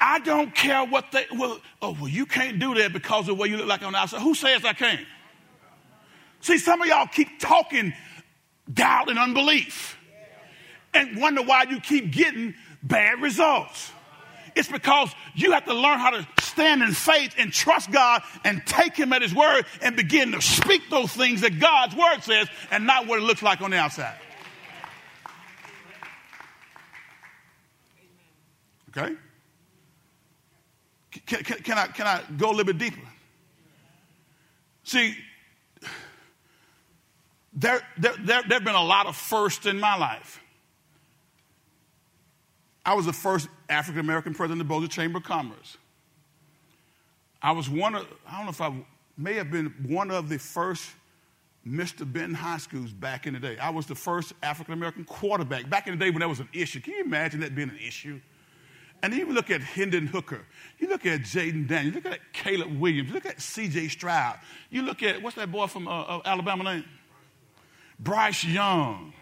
[0.00, 3.48] I don't care what they, well, oh, well, you can't do that because of way
[3.48, 4.20] you look like on the outside.
[4.20, 5.04] Who says I can't?
[6.40, 7.92] See, some of y'all keep talking
[8.72, 9.98] doubt and unbelief
[10.94, 13.92] and wonder why you keep getting bad results.
[14.54, 16.26] It's because you have to learn how to
[16.58, 20.42] stand in faith and trust God and take Him at His word and begin to
[20.42, 23.76] speak those things that God's word says and not what it looks like on the
[23.76, 24.16] outside.
[28.90, 29.14] Okay?
[31.26, 33.00] Can, can, can, I, can I go a little bit deeper?
[34.82, 35.14] See,
[37.52, 40.40] there, there, there, there have been a lot of firsts in my life.
[42.84, 45.77] I was the first African American president of the Chamber of Commerce.
[47.42, 48.74] I was one of, I don't know if I
[49.16, 50.90] may have been one of the first
[51.66, 52.10] Mr.
[52.10, 53.58] Benton High Schools back in the day.
[53.58, 56.48] I was the first African American quarterback back in the day when that was an
[56.52, 56.80] issue.
[56.80, 58.20] Can you imagine that being an issue?
[59.02, 60.44] And you look at Hendon Hooker,
[60.78, 63.88] you look at Jayden Daniels, you look at Caleb Williams, you look at C.J.
[63.88, 64.38] Stroud,
[64.70, 66.84] you look at what's that boy from uh, uh, Alabama name?
[68.00, 69.12] Bryce Young.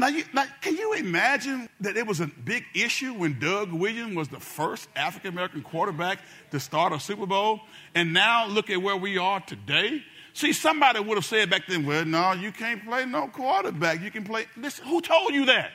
[0.00, 4.16] Now, you, now, can you imagine that it was a big issue when Doug Williams
[4.16, 6.20] was the first African American quarterback
[6.52, 7.60] to start a Super Bowl?
[7.94, 10.02] And now look at where we are today.
[10.32, 14.00] See, somebody would have said back then, well, no, you can't play no quarterback.
[14.00, 14.46] You can play.
[14.56, 15.70] Listen, who told you that?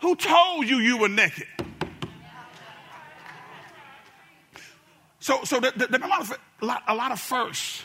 [0.00, 1.46] Who told you you were naked?
[5.20, 7.84] So, so there's a lot of, a lot, a lot of firsts.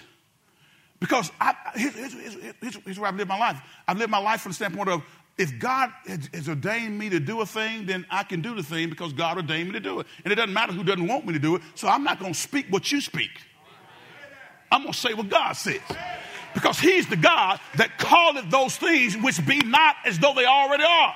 [1.04, 3.60] Because I, here's, here's, here's, where I've lived my life.
[3.86, 5.04] I've lived my life from the standpoint of
[5.38, 8.64] if God has, has ordained me to do a thing, then I can do the
[8.64, 10.08] thing because God ordained me to do it.
[10.24, 11.62] And it doesn't matter who doesn't want me to do it.
[11.76, 13.32] So I'm not going to speak what you speak.
[14.72, 15.82] I'm going to say what God says.
[16.54, 20.86] Because He's the God that calleth those things which be not as though they already
[20.86, 21.16] are.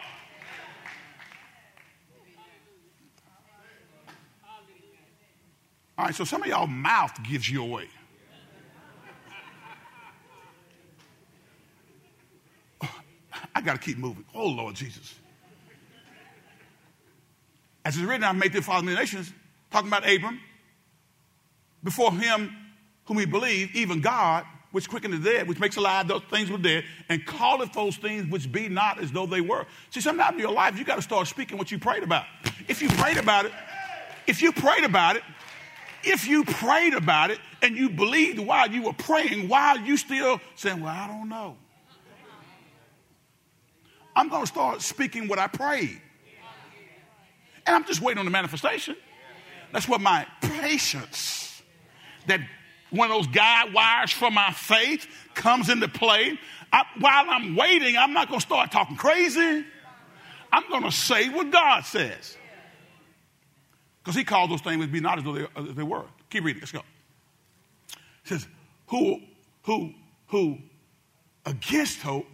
[5.97, 7.87] All right, so some of y'all mouth gives you away.
[13.55, 14.25] I got to keep moving.
[14.33, 15.15] Oh, Lord Jesus.
[17.85, 19.31] As it's written, I made the father of many nations,
[19.71, 20.39] talking about Abram.
[21.83, 22.55] Before him,
[23.05, 26.59] whom he believed, even God, which quickened the dead, which makes alive those things which
[26.59, 29.65] were dead, and calleth those things which be not as though they were.
[29.89, 32.25] See, sometimes in your life, you got to start speaking what you prayed about.
[32.67, 33.53] If you prayed about it,
[34.27, 35.23] if you prayed about it,
[36.03, 40.41] if you prayed about it and you believed while you were praying, while you still
[40.55, 41.57] saying, Well, I don't know.
[44.17, 46.01] I'm going to start speaking what I prayed.
[47.67, 48.95] And I'm just waiting on the manifestation.
[49.71, 51.61] That's what my patience,
[52.25, 52.39] that
[52.89, 55.05] one of those guide wires for my faith
[55.35, 56.39] comes into play.
[56.73, 59.63] I, while I'm waiting, I'm not going to start talking crazy.
[60.51, 62.37] I'm going to say what God says.
[64.01, 66.05] Because he called those things to be not as though they, as they were.
[66.31, 66.61] Keep reading.
[66.61, 66.81] Let's go.
[68.23, 68.47] Says,
[68.87, 69.21] who,
[69.63, 69.93] who,
[70.27, 70.57] who
[71.45, 72.25] against hope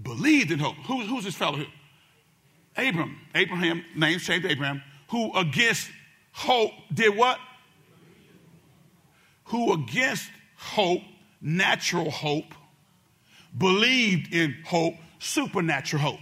[0.00, 0.76] believed in hope.
[0.86, 1.66] Who, who's this fellow here?
[2.76, 3.18] Abram.
[3.34, 5.90] Abraham, name changed Abraham, who against
[6.32, 7.38] hope did what?
[9.44, 11.02] Who against hope,
[11.40, 12.54] natural hope,
[13.56, 16.20] believed in hope, supernatural hope.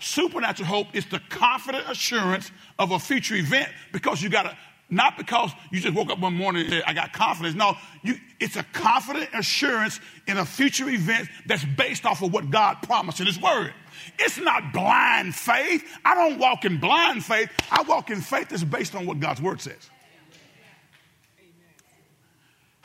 [0.00, 4.56] Supernatural hope is the confident assurance of a future event because you got to,
[4.94, 7.54] not because you just woke up one morning and said, I got confidence.
[7.54, 12.50] No, you, it's a confident assurance in a future event that's based off of what
[12.50, 13.72] God promised in His Word.
[14.18, 15.84] It's not blind faith.
[16.04, 17.50] I don't walk in blind faith.
[17.70, 19.90] I walk in faith that's based on what God's Word says.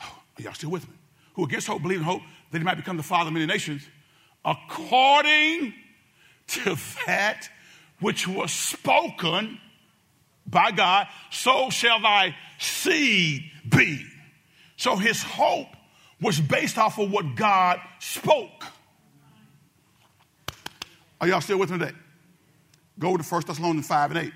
[0.00, 0.94] Are y'all still with me?
[1.34, 3.88] Who against hope believe in hope that he might become the father of many nations,
[4.44, 5.72] according
[6.48, 7.48] to that
[8.00, 9.60] which was spoken
[10.50, 14.04] by God, so shall thy seed be.
[14.76, 15.68] So his hope
[16.20, 18.64] was based off of what God spoke.
[21.20, 21.92] Are y'all still with me today?
[22.98, 24.32] Go to 1 Thessalonians 5 and 8.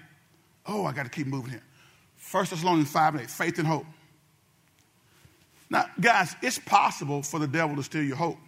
[0.67, 1.63] Oh, I got to keep moving here.
[2.31, 3.87] 1 Thessalonians 5 and 8, faith and hope.
[5.69, 8.39] Now, guys, it's possible for the devil to steal your hope.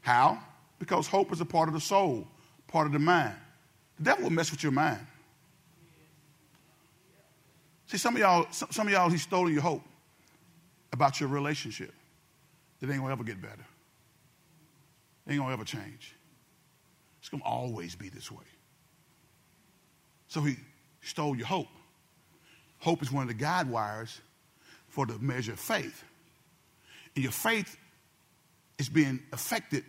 [0.00, 0.38] How?
[0.78, 2.26] Because hope is a part of the soul,
[2.68, 3.34] part of the mind.
[3.98, 5.06] The devil will mess with your mind.
[7.86, 9.82] See, some of y'all, some of y'all, he's stolen your hope
[10.92, 11.92] about your relationship.
[12.80, 13.64] That ain't gonna ever get better.
[15.26, 16.14] It ain't gonna ever change.
[17.20, 18.44] It's gonna always be this way.
[20.28, 20.56] So he
[21.00, 21.68] stole your hope.
[22.78, 24.20] Hope is one of the guide wires
[24.88, 26.04] for the measure of faith.
[27.14, 27.76] And your faith
[28.78, 29.84] is being affected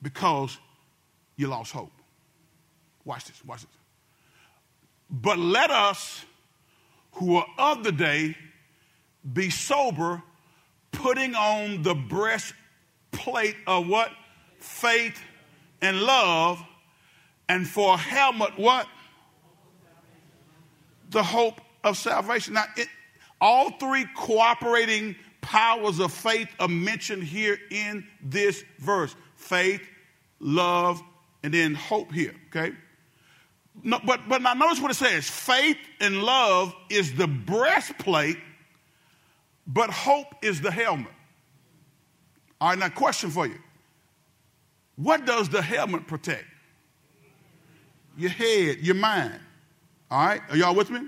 [0.00, 0.58] because
[1.36, 1.92] you lost hope.
[3.04, 3.70] Watch this, watch this.
[5.10, 6.24] But let us
[7.18, 8.36] who are of the day
[9.32, 10.22] be sober,
[10.92, 14.10] putting on the breastplate of what?
[14.58, 15.20] Faith
[15.80, 16.62] and love,
[17.48, 18.86] and for a helmet, what?
[21.10, 22.54] The hope of salvation.
[22.54, 22.88] Now, it,
[23.40, 29.80] all three cooperating powers of faith are mentioned here in this verse faith,
[30.40, 31.02] love,
[31.42, 32.74] and then hope here, okay?
[33.82, 38.38] No, but, but now notice what it says faith and love is the breastplate,
[39.66, 41.12] but hope is the helmet.
[42.60, 43.58] All right, now, question for you.
[44.96, 46.44] What does the helmet protect?
[48.16, 49.38] Your head, your mind.
[50.10, 51.00] All right, are y'all with me?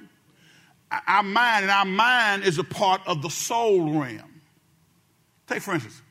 [1.09, 4.41] Our mind, and our mind is a part of the soul realm.
[5.47, 6.03] Take, for instance,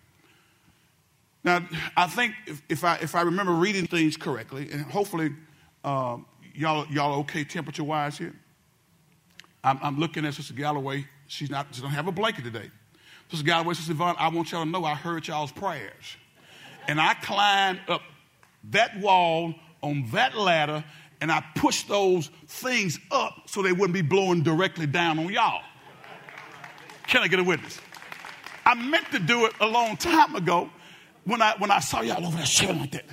[1.43, 5.31] now, I think if, if, I, if I remember reading things correctly, and hopefully
[5.83, 6.25] um,
[6.59, 8.35] y'all, y'all okay temperature wise here?
[9.63, 11.05] I'm, I'm, looking at Sister Galloway.
[11.27, 12.69] She's not, she don't have a blanket today.
[13.29, 16.17] Sister Galloway, Sister Yvonne, I want y'all to know I heard y'all's prayers.
[16.87, 18.01] And I climbed up
[18.71, 20.83] that wall on that ladder
[21.21, 25.61] and I pushed those things up so they wouldn't be blowing directly down on y'all.
[27.07, 27.79] Can I get a witness?
[28.65, 30.69] I meant to do it a long time ago
[31.25, 33.05] when I when I saw y'all over there shaking like that.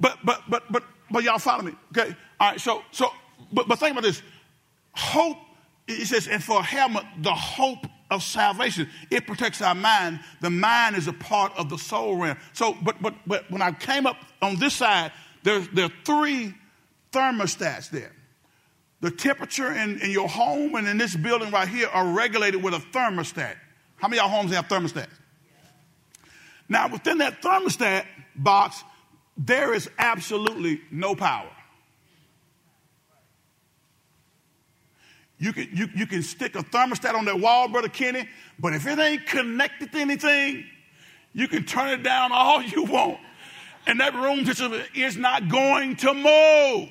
[0.00, 2.14] But but but but but y'all follow me, okay?
[2.40, 2.60] All right.
[2.60, 3.10] So so
[3.52, 4.22] but but think about this.
[4.92, 5.38] Hope.
[5.88, 8.88] It says, and for a helmet, the hope of salvation.
[9.10, 10.20] It protects our mind.
[10.40, 12.36] The mind is a part of the soul realm.
[12.52, 16.54] So, but but but when I came up on this side, there's there are three
[17.12, 18.12] thermostats there.
[19.00, 22.74] The temperature in, in your home and in this building right here are regulated with
[22.74, 23.56] a thermostat.
[23.96, 25.08] How many of y'all homes have thermostats?
[26.68, 28.82] Now, within that thermostat box,
[29.36, 31.50] there is absolutely no power.
[35.38, 38.26] You can, you, you can stick a thermostat on that wall, Brother Kenny,
[38.58, 40.64] but if it ain't connected to anything,
[41.34, 43.18] you can turn it down all you want.
[43.86, 46.90] And that room temperature is not going to move.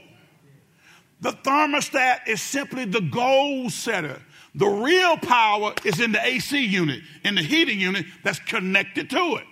[1.22, 4.22] The thermostat is simply the goal setter.
[4.54, 9.36] The real power is in the AC unit, in the heating unit that's connected to
[9.36, 9.46] it.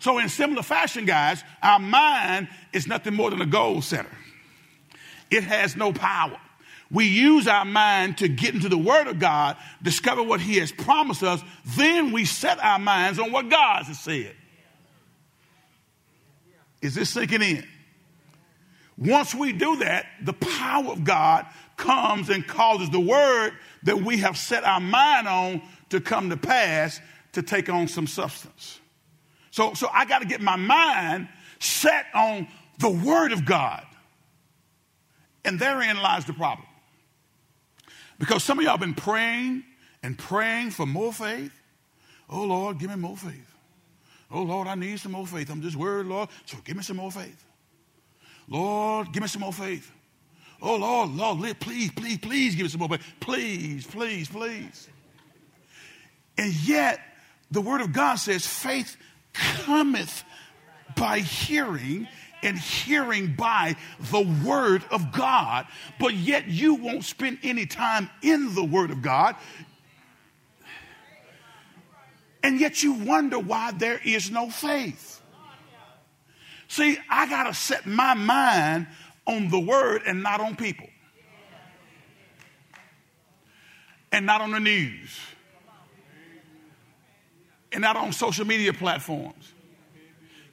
[0.00, 4.10] So, in similar fashion, guys, our mind is nothing more than a goal setter.
[5.30, 6.38] It has no power.
[6.90, 10.72] We use our mind to get into the Word of God, discover what He has
[10.72, 11.42] promised us,
[11.76, 14.34] then we set our minds on what God has said.
[16.82, 17.64] Is this sinking in?
[18.96, 21.46] Once we do that, the power of God
[21.76, 26.36] comes and causes the Word that we have set our mind on to come to
[26.36, 27.00] pass
[27.32, 28.79] to take on some substance.
[29.50, 31.28] So, so I got to get my mind
[31.58, 32.48] set on
[32.78, 33.84] the Word of God.
[35.44, 36.66] And therein lies the problem.
[38.18, 39.64] Because some of y'all have been praying
[40.02, 41.52] and praying for more faith.
[42.28, 43.54] Oh, Lord, give me more faith.
[44.30, 45.50] Oh, Lord, I need some more faith.
[45.50, 47.44] I'm just worried, Lord, so give me some more faith.
[48.46, 49.90] Lord, give me some more faith.
[50.62, 53.02] Oh, Lord, Lord, please, please, please give me some more faith.
[53.18, 54.88] Please, please, please.
[56.36, 57.00] And yet,
[57.50, 58.96] the Word of God says faith
[59.64, 60.24] cometh
[60.96, 62.08] by hearing
[62.42, 63.76] and hearing by
[64.10, 65.66] the word of God,
[65.98, 69.36] but yet you won't spend any time in the word of God.
[72.42, 75.20] And yet you wonder why there is no faith.
[76.68, 78.86] See, I got to set my mind
[79.26, 80.86] on the word and not on people.
[84.12, 85.18] And not on the news
[87.72, 89.52] and not on social media platforms.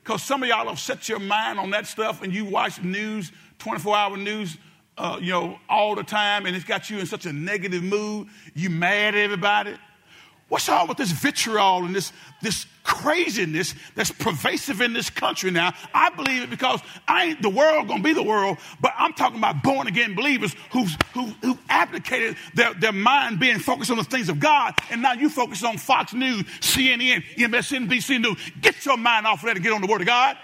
[0.03, 3.31] Because some of y'all have set your mind on that stuff and you watch news,
[3.59, 4.57] 24 hour news,
[4.97, 8.27] uh, you know, all the time, and it's got you in such a negative mood.
[8.53, 9.75] You mad at everybody.
[10.49, 15.73] What's all with this vitriol and this, this craziness that's pervasive in this country now?
[15.93, 19.39] I believe it because I ain't the world gonna be the world, but I'm talking
[19.39, 24.05] about born again believers who've, who've, who've abdicated their, their mind being focused on the
[24.05, 28.37] things of God, and now you focus on Fox News, CNN, MSNBC News.
[28.61, 30.37] Get your mind off of that and get on the Word of God.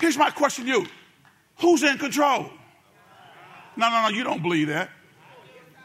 [0.00, 0.86] Here's my question to you
[1.58, 2.50] Who's in control?
[3.76, 4.90] No, no, no, you don't believe that.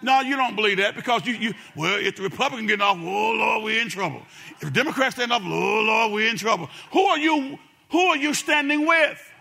[0.04, 3.32] No, you don't believe that because you, you well, if the Republican get off, oh
[3.32, 4.22] Lord, we're in trouble.
[4.52, 6.70] If the Democrats stand off, oh Lord, we're in trouble.
[6.92, 7.58] Who are you?
[7.90, 9.32] Who are you standing with?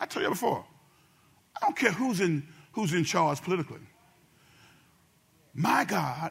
[0.00, 0.64] I told you before.
[1.56, 3.80] I don't care who's in who's in charge politically.
[5.54, 6.30] My God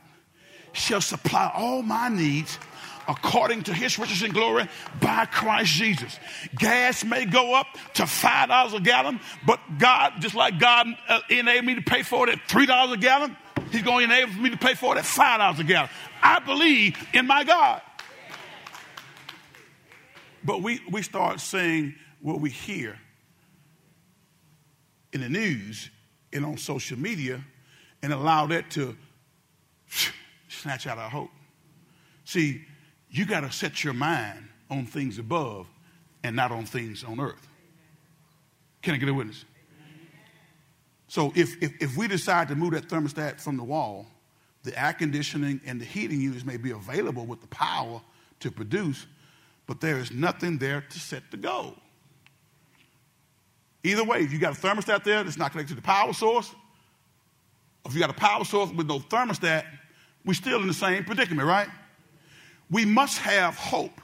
[0.72, 2.58] shall supply all my needs
[3.08, 4.68] according to his riches and glory
[5.00, 6.20] by Christ Jesus.
[6.58, 11.66] Gas may go up to $5 a gallon, but God, just like God uh, enabled
[11.66, 13.36] me to pay for it at $3 a gallon,
[13.72, 15.90] he's going to enable me to pay for it at $5 a gallon.
[16.22, 17.82] I believe in my God.
[20.44, 22.98] But we, we start saying what we hear
[25.14, 25.90] in the news
[26.34, 27.44] and on social media
[28.02, 28.96] and allow that to
[30.48, 31.30] snatch out our hope.
[32.26, 32.66] See,
[33.18, 35.68] you got to set your mind on things above
[36.24, 37.48] and not on things on earth.
[38.82, 39.46] Can I get a witness?
[41.08, 44.08] So if, if, if, we decide to move that thermostat from the wall,
[44.64, 48.02] the air conditioning and the heating units may be available with the power
[48.42, 49.06] to produce,
[49.68, 51.76] but there is nothing there to set the goal.
[53.84, 56.54] Either way, if you got a thermostat there that's not connected to the power source,
[57.86, 59.64] if you got a power source with no thermostat,
[60.26, 61.70] we're still in the same predicament, right?
[62.70, 64.02] We must have hope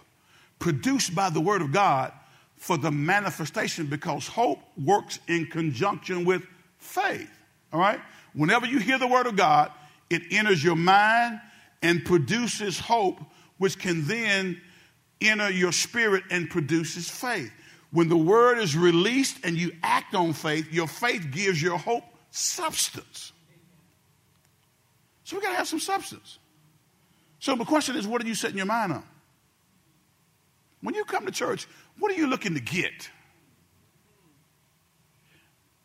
[0.60, 2.14] produced by the Word of God
[2.56, 6.44] for the manifestation because hope works in conjunction with
[6.78, 7.30] faith.
[7.74, 8.00] All right?
[8.34, 9.72] Whenever you hear the Word of God,
[10.10, 11.42] it enters your mind
[11.82, 13.20] and produces hope,
[13.58, 14.62] which can then
[15.20, 17.52] enter your spirit and produces faith.
[17.92, 22.04] When the Word is released and you act on faith, your faith gives your hope
[22.32, 23.34] substance.
[25.26, 26.40] So we got to have some substance.
[27.44, 29.04] So the question is, what are you setting your mind on?
[30.80, 31.68] When you come to church,
[32.00, 33.10] what are you looking to get?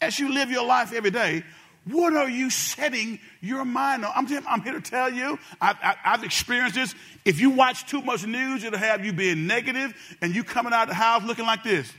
[0.01, 1.43] As you live your life every day,
[1.85, 4.13] what are you setting your mind on?
[4.15, 6.95] I'm, I'm here to tell you, I, have experienced this.
[7.25, 10.83] If you watch too much news, it'll have you being negative and you coming out
[10.83, 11.93] of the house looking like this.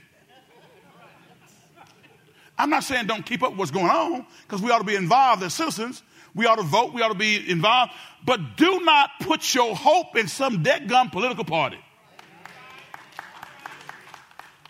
[2.57, 4.95] I'm not saying don't keep up with what's going on because we ought to be
[4.95, 6.01] involved as citizens,
[6.35, 6.93] we ought to vote.
[6.93, 7.93] We ought to be involved.
[8.25, 11.79] But do not put your hope in some dead gum political party.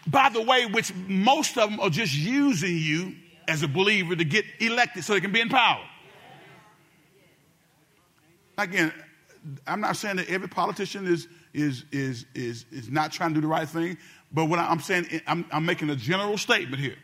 [0.08, 3.16] By the way, which most of them are just using you
[3.48, 5.84] as a believer to get elected so they can be in power.
[8.58, 8.92] Again,
[9.66, 13.42] I'm not saying that every politician is, is, is, is, is not trying to do
[13.42, 13.98] the right thing,
[14.32, 16.98] but what I'm saying, I'm, I'm making a general statement here.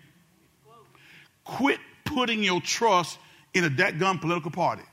[1.43, 3.19] Quit putting your trust
[3.55, 4.83] in a dead gun political party.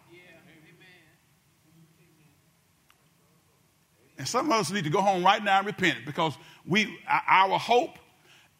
[4.17, 7.59] And some of us need to go home right now and repent because we, our
[7.59, 7.99] hope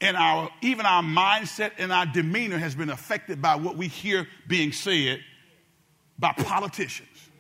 [0.01, 4.27] and our, even our mindset and our demeanor has been affected by what we hear
[4.49, 5.21] being said
[6.19, 7.31] by politicians,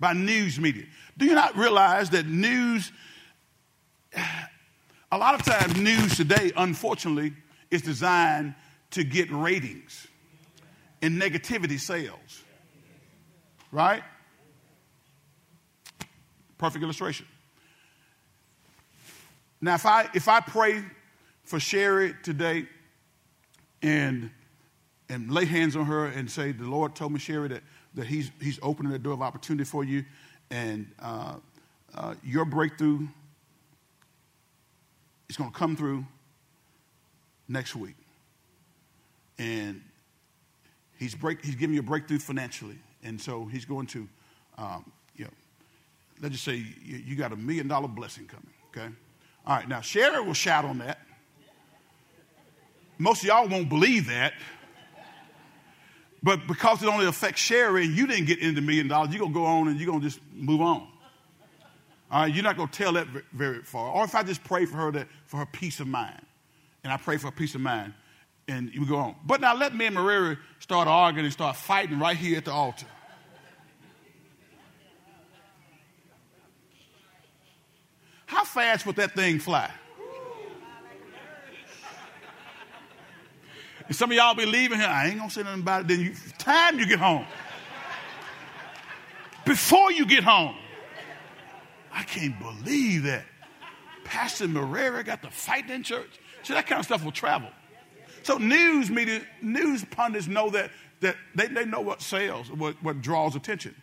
[0.00, 0.84] by news media.
[1.18, 2.90] Do you not realize that news,
[5.12, 7.34] a lot of times news today, unfortunately,
[7.70, 8.54] is designed
[8.92, 10.03] to get ratings
[11.04, 12.42] and negativity sells.
[13.70, 14.02] Right?
[16.56, 17.26] Perfect illustration.
[19.60, 20.82] Now, if I if I pray
[21.42, 22.66] for Sherry today
[23.82, 24.30] and
[25.10, 27.62] and lay hands on her and say, the Lord told me, Sherry, that,
[27.94, 30.04] that he's, he's opening the door of opportunity for you
[30.50, 31.34] and uh,
[31.94, 33.06] uh, your breakthrough
[35.28, 36.06] is going to come through
[37.46, 37.96] next week.
[39.38, 39.82] And
[40.98, 42.78] he's, break, he's giving you a breakthrough financially.
[43.02, 44.08] And so he's going to,
[44.58, 45.30] um, you know,
[46.22, 48.94] let's just say you, you got a million dollar blessing coming, okay?
[49.46, 51.00] All right, now Sherry will shout on that.
[52.98, 54.34] Most of y'all won't believe that.
[56.22, 59.20] But because it only affects Sherry and you didn't get into the million dollars, you're
[59.20, 60.88] going to go on and you're going to just move on.
[62.10, 63.90] All right, you're not going to tell that very far.
[63.90, 66.24] Or if I just pray for her that, for her peace of mind,
[66.82, 67.92] and I pray for her peace of mind,
[68.48, 69.16] and you go on.
[69.24, 72.52] But now let me and Maria start arguing and start fighting right here at the
[72.52, 72.86] altar.
[78.26, 79.70] How fast would that thing fly?
[83.86, 84.88] And some of y'all be leaving here.
[84.88, 85.88] I ain't gonna say nothing about it.
[85.88, 87.26] Then you, time you get home,
[89.44, 90.56] before you get home,
[91.92, 93.24] I can't believe that
[94.04, 96.18] Pastor Marrera got to fight in church.
[96.42, 97.50] So that kind of stuff will travel.
[98.24, 100.70] So news media, news pundits know that
[101.00, 103.74] that they, they know what sells, what, what draws attention.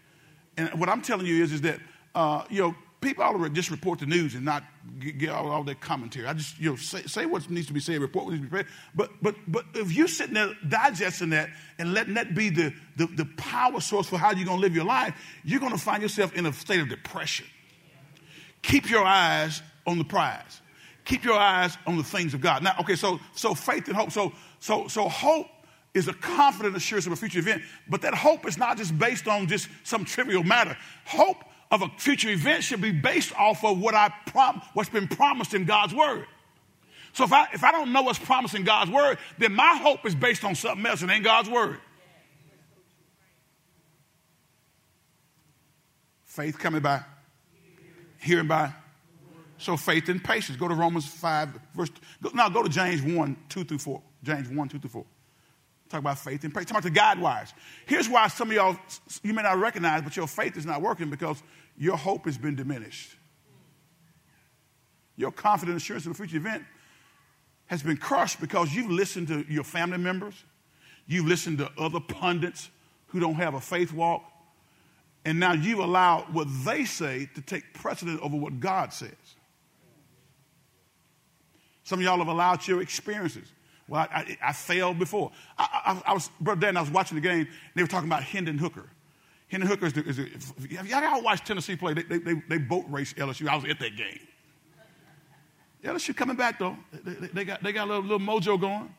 [0.58, 1.80] And what I'm telling you is, is that
[2.16, 4.64] uh, you know people to just report the news and not
[5.00, 6.28] get all, all that commentary.
[6.28, 8.52] I just, you know, say, say, what needs to be said, report what needs to
[8.52, 8.68] be said.
[8.94, 13.08] But, but, but if you're sitting there digesting that and letting that be the, the,
[13.08, 16.04] the power source for how you're going to live your life, you're going to find
[16.04, 17.48] yourself in a state of depression.
[18.62, 20.62] Keep your eyes on the prize.
[21.06, 22.64] Keep your eyes on the things of God.
[22.64, 24.12] Now, okay, so, so faith and hope.
[24.12, 25.48] So, so, so hope
[25.94, 29.28] is a confident assurance of a future event, but that hope is not just based
[29.28, 30.78] on just some trivial matter.
[31.06, 35.08] Hope of a future event should be based off of what I prom- what's been
[35.08, 36.26] promised in God's word.
[37.14, 40.06] So if I if I don't know what's promised in God's word, then my hope
[40.06, 41.80] is based on something else and ain't God's word.
[46.26, 47.02] Faith coming by,
[48.22, 48.74] hearing by.
[49.62, 50.58] So faith and patience.
[50.58, 51.92] Go to Romans 5, verse.
[52.24, 54.02] Go, now go to James 1, 2 through 4.
[54.24, 55.06] James 1, 2 through 4.
[55.88, 56.72] Talk about faith and patience.
[56.72, 57.54] Talk about the guide wires.
[57.86, 58.76] Here's why some of y'all,
[59.22, 61.44] you may not recognize, but your faith is not working because
[61.78, 63.16] your hope has been diminished.
[65.16, 66.64] Your confident assurance of a future event
[67.68, 70.44] has been crushed because you've listened to your family members,
[71.06, 72.72] you've listened to other pundits
[73.08, 74.24] who don't have a faith walk,
[75.24, 79.12] and now you've allowed what they say to take precedent over what God says.
[81.84, 83.52] Some of y'all have allowed your experiences.
[83.88, 85.32] Well, I, I, I failed before.
[85.58, 88.24] I, I, was, Brother Dan, I was watching the game, and they were talking about
[88.24, 88.88] Hendon Hooker.
[89.48, 91.94] Hendon Hooker is, the, is the, have y'all watched Tennessee play?
[91.94, 93.50] They, they, they, boat race LSU.
[93.50, 94.20] I was at that game.
[95.84, 96.78] LSU coming back, though.
[96.94, 98.94] They, they, they got, they got a little, little mojo going.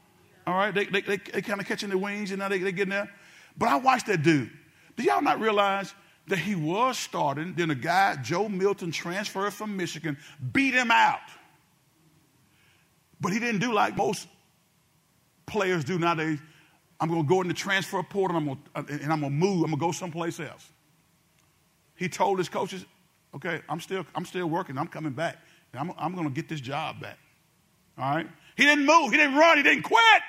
[0.46, 0.74] All right?
[0.74, 3.10] They, they, they, they kind of catching their wings, and now they, they getting there.
[3.56, 4.50] But I watched that dude.
[4.96, 5.94] Did y'all not realize
[6.28, 10.16] that he was starting, then a guy, Joe Milton, transferred from Michigan,
[10.52, 11.20] beat him out.
[13.22, 14.26] But he didn't do like most
[15.46, 16.40] players do nowadays.
[17.00, 19.20] I'm going to go in the transfer portal uh, and I'm going to, and I'm
[19.20, 19.64] going to move.
[19.64, 20.68] I'm going to go someplace else.
[21.94, 22.84] He told his coaches,
[23.34, 24.76] okay, I'm still, I'm still working.
[24.76, 25.38] I'm coming back.
[25.72, 27.18] And I'm, I'm going to get this job back.
[27.96, 28.28] All right?
[28.56, 29.12] He didn't move.
[29.12, 29.56] He didn't run.
[29.56, 30.22] He didn't quit.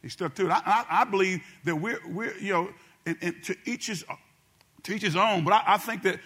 [0.00, 0.50] He stuck to it.
[0.50, 2.70] I, I, I, believe that we're, we're you know,
[3.04, 4.04] and, and to, each his,
[4.84, 5.44] to each his own.
[5.44, 6.20] But I, I think that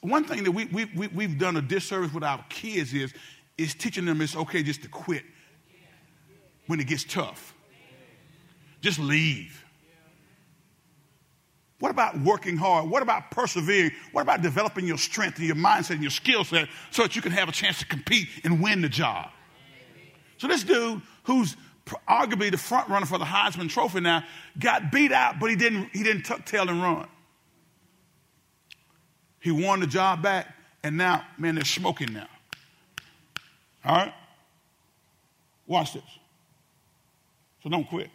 [0.00, 3.12] one thing that we, we, we, we've done a disservice with our kids is,
[3.56, 5.24] is teaching them it's okay just to quit
[6.66, 7.54] when it gets tough.
[8.80, 9.64] Just leave.
[11.80, 12.90] What about working hard?
[12.90, 13.92] What about persevering?
[14.10, 17.22] What about developing your strength and your mindset and your skill set so that you
[17.22, 19.30] can have a chance to compete and win the job?
[20.38, 21.56] So this dude, who's
[22.08, 24.24] arguably the front runner for the Heisman Trophy now,
[24.58, 27.08] got beat out, but he didn't he didn't tuck tail and run.
[29.48, 30.46] He won the job back,
[30.82, 32.28] and now, man, they're smoking now.
[33.82, 34.12] All right?
[35.66, 36.02] Watch this.
[37.62, 38.10] So don't quit.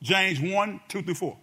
[0.00, 1.36] James 1, 2 through 4.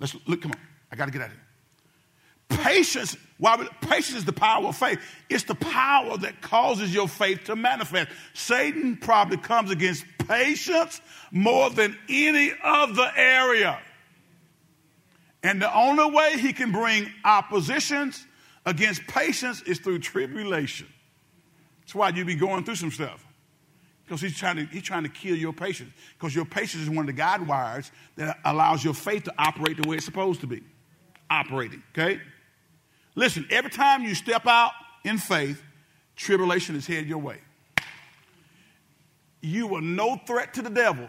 [0.00, 0.58] Let's look, come on.
[0.90, 2.64] I got to get out of here.
[2.64, 4.98] Patience, why patience is the power of faith.
[5.30, 8.10] It's the power that causes your faith to manifest.
[8.34, 11.00] Satan probably comes against patience
[11.30, 13.78] more than any other area.
[15.42, 18.26] And the only way he can bring oppositions
[18.64, 20.86] against patience is through tribulation.
[21.80, 23.26] That's why you be going through some stuff.
[24.04, 25.92] Because he's trying to he's trying to kill your patience.
[26.18, 29.80] Because your patience is one of the guide wires that allows your faith to operate
[29.80, 30.62] the way it's supposed to be.
[31.30, 32.20] Operating, okay?
[33.14, 34.72] Listen, every time you step out
[35.04, 35.62] in faith,
[36.14, 37.38] tribulation is headed your way.
[39.40, 41.08] You are no threat to the devil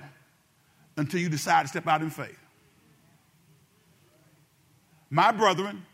[0.97, 2.37] until you decide to step out in faith.
[5.13, 5.85] My brethren,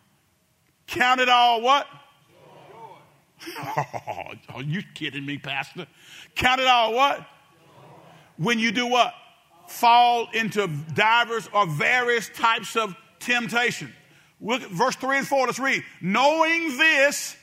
[0.88, 1.86] count it all what?
[3.60, 5.88] Oh, are you kidding me, Pastor?
[6.36, 7.28] Count it all what?
[8.38, 9.14] When you do what?
[9.68, 13.94] Fall into divers or various types of temptation.
[14.40, 15.48] Look at verse 3 and 4.
[15.48, 15.84] Let's read.
[16.00, 17.36] Knowing this,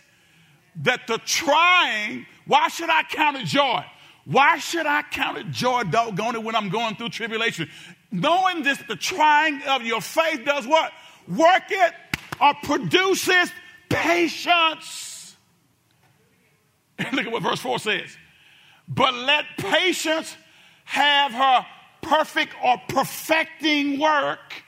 [0.77, 3.85] that the trying, why should I count it joy?
[4.25, 7.69] Why should I count it joy, doggone it, when I'm going through tribulation?
[8.11, 10.91] Knowing this, the trying of your faith does what?
[11.29, 11.95] Work it
[12.41, 13.51] or produces
[13.89, 15.37] patience.
[17.13, 18.17] Look at what verse 4 says.
[18.89, 20.37] But let patience
[20.85, 21.67] have her
[22.03, 24.63] perfect or perfecting work,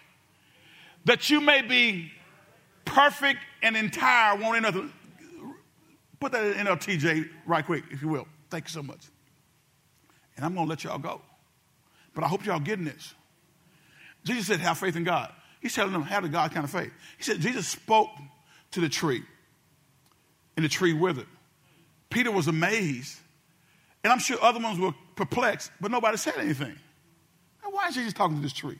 [1.05, 2.11] that you may be
[2.85, 4.93] perfect and entire, wanting nothing.
[6.19, 8.27] Put that in NLTJ right quick, if you will.
[8.51, 9.07] Thank you so much.
[10.37, 11.23] And I'm going to let y'all go.
[12.15, 13.15] But I hope y'all getting this.
[14.25, 15.33] Jesus said, have faith in God.
[15.61, 16.93] He's telling them, have the God kind of faith.
[17.17, 18.11] He said, Jesus spoke
[18.73, 19.23] to the tree,
[20.57, 21.27] and the tree withered.
[22.11, 23.19] Peter was amazed,
[24.05, 26.75] and I'm sure other ones were perplexed, but nobody said anything.
[27.63, 28.79] Now, why is Jesus talking to this tree?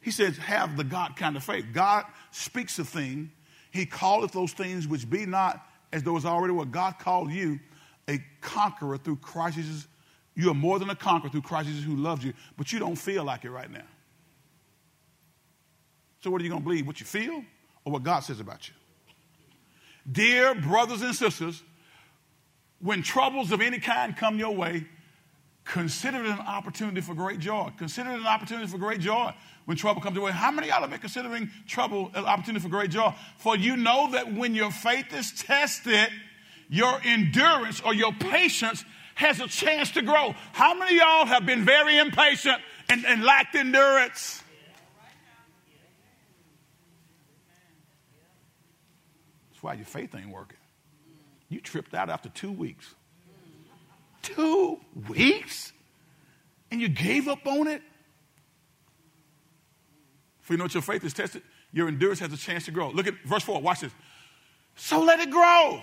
[0.00, 1.66] He says, have the God kind of faith.
[1.72, 3.32] God speaks a thing,
[3.70, 7.58] He calleth those things which be not as though it's already what God called you,
[8.08, 9.88] a conqueror through Christ Jesus.
[10.34, 12.96] You are more than a conqueror through Christ Jesus who loves you, but you don't
[12.96, 13.84] feel like it right now.
[16.20, 16.86] So, what are you going to believe?
[16.86, 17.44] What you feel
[17.84, 18.74] or what God says about you?
[20.10, 21.62] Dear brothers and sisters,
[22.80, 24.86] when troubles of any kind come your way,
[25.64, 27.72] consider it an opportunity for great joy.
[27.76, 30.32] Consider it an opportunity for great joy when trouble comes your way.
[30.32, 33.12] How many of y'all have been considering trouble an opportunity for great joy?
[33.38, 36.08] For you know that when your faith is tested,
[36.68, 38.84] your endurance or your patience
[39.16, 40.34] has a chance to grow.
[40.52, 44.42] How many of y'all have been very impatient and, and lacked endurance?
[49.66, 50.58] Why your faith ain't working.
[51.48, 52.94] You tripped out after two weeks.
[54.22, 55.72] Two weeks?
[56.70, 57.82] And you gave up on it?
[60.40, 61.42] For you know what your faith is tested,
[61.72, 62.90] your endurance has a chance to grow.
[62.90, 63.60] Look at verse 4.
[63.60, 63.90] Watch this.
[64.76, 65.80] So let it grow.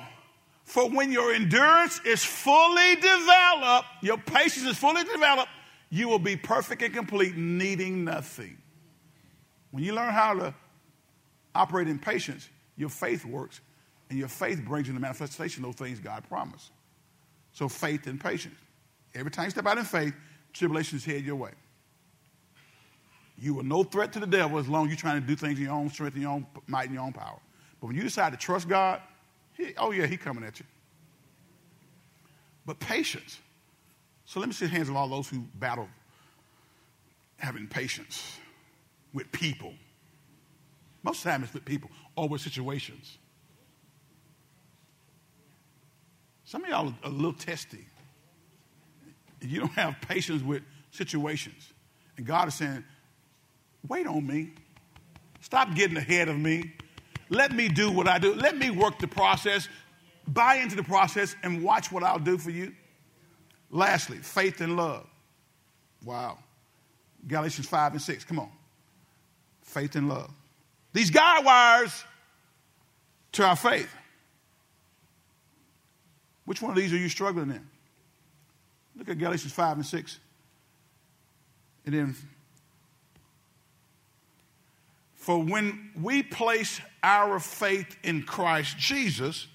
[0.64, 5.50] For when your endurance is fully developed, your patience is fully developed,
[5.90, 8.58] you will be perfect and complete, needing nothing.
[9.72, 10.54] When you learn how to
[11.54, 13.60] operate in patience, your faith works,
[14.14, 16.70] and your faith brings the manifestation those things God promised.
[17.52, 18.54] So faith and patience.
[19.16, 20.14] Every time you step out in faith,
[20.54, 21.50] tribulation is headed your way.
[23.40, 25.58] You are no threat to the devil as long as you're trying to do things
[25.58, 27.40] in your own strength, in your own might, and your own power.
[27.82, 29.02] But when you decide to trust God,
[29.58, 30.66] he, oh yeah, He's coming at you.
[32.68, 33.40] But patience.
[34.26, 35.90] So let me see the hands of all those who battle
[37.38, 38.38] having patience
[39.12, 39.74] with people.
[41.02, 43.18] Most of the time it's with people or with situations.
[46.54, 47.84] Some of y'all are a little testy.
[49.42, 51.74] You don't have patience with situations.
[52.16, 52.84] And God is saying,
[53.88, 54.52] wait on me.
[55.42, 56.74] Stop getting ahead of me.
[57.30, 58.36] Let me do what I do.
[58.36, 59.68] Let me work the process,
[60.28, 62.72] buy into the process, and watch what I'll do for you.
[63.72, 65.08] Lastly, faith and love.
[66.06, 66.38] Wow.
[67.28, 68.26] Galatians 5 and 6.
[68.26, 68.52] Come on.
[69.64, 70.30] Faith and love.
[70.94, 72.04] These guide wires
[73.32, 73.90] to our faith.
[76.46, 77.68] Which one of these are you struggling in?
[78.96, 80.20] Look at Galatians 5 and 6.
[81.86, 82.16] And then,
[85.16, 89.48] for when we place our faith in Christ Jesus,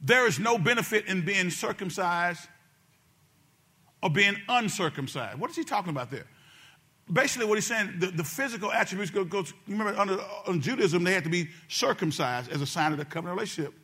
[0.00, 2.48] there is no benefit in being circumcised
[4.02, 5.38] or being uncircumcised.
[5.38, 6.26] What is he talking about there?
[7.10, 11.14] Basically, what he's saying, the, the physical attributes go, go remember, under, under Judaism, they
[11.14, 13.74] had to be circumcised as a sign of the covenant relationship.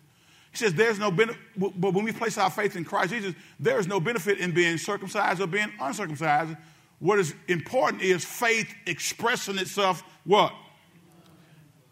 [0.54, 3.80] He says there's no benefit, but when we place our faith in Christ Jesus, there
[3.80, 6.56] is no benefit in being circumcised or being uncircumcised.
[7.00, 10.54] What is important is faith expressing itself what?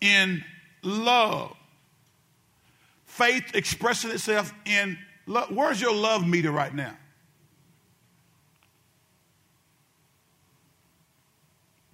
[0.00, 0.44] In
[0.84, 1.56] love.
[3.04, 4.96] Faith expressing itself in
[5.26, 5.50] love.
[5.50, 6.96] Where's your love meter right now?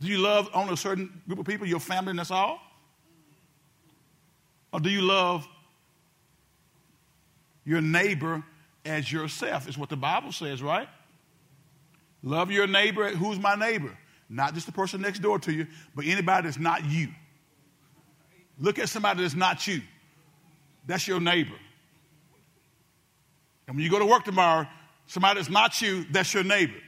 [0.03, 2.61] Do you love only a certain group of people, your family, and that's all?
[4.71, 5.49] Or do you love
[7.69, 8.43] your neighbor
[8.87, 10.89] as yourself, is what the Bible says, right?
[12.23, 13.11] Love your neighbor.
[13.11, 13.95] Who's my neighbor?
[14.31, 17.09] Not just the person next door to you, but anybody that's not you.
[18.59, 19.83] Look at somebody that's not you.
[20.87, 21.57] That's your neighbor.
[23.67, 24.67] And when you go to work tomorrow,
[25.07, 26.81] somebody that's not you, that's your neighbor.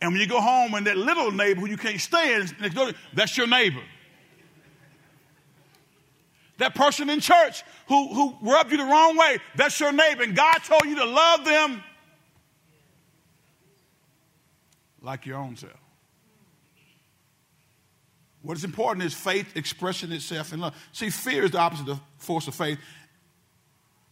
[0.00, 2.92] And when you go home and that little neighbor who you can't stand next door,
[3.12, 3.82] that's your neighbor.
[6.58, 10.22] That person in church who, who rubbed you the wrong way, that's your neighbor.
[10.22, 11.82] And God told you to love them
[15.00, 15.72] like your own self.
[18.42, 20.74] What is important is faith expressing itself in love.
[20.92, 22.78] See, fear is the opposite of force of faith,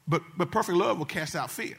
[0.09, 1.79] but, but perfect love will cast out fear.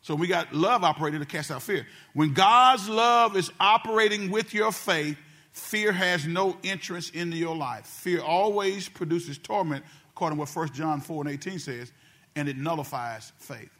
[0.00, 1.86] So we got love operating to cast out fear.
[2.14, 5.18] When God's love is operating with your faith,
[5.56, 7.86] Fear has no entrance into your life.
[7.86, 11.92] Fear always produces torment, according to what 1 John 4 and 18 says,
[12.36, 13.70] and it nullifies faith.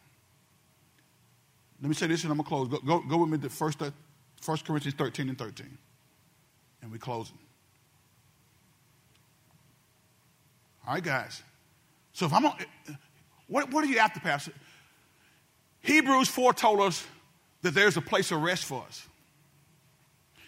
[1.82, 2.68] Let me say this and I'm going to close.
[2.68, 3.92] Go, go, go with me to 1, 1
[4.48, 5.78] uh, Corinthians 13 and 13.
[6.80, 7.38] And we're closing.
[10.88, 11.42] All right, guys.
[12.14, 12.56] So if I'm on,
[13.48, 14.52] what, what are you after, Pastor?
[15.82, 17.06] Hebrews 4 told us
[17.60, 19.06] that there's a place of rest for us.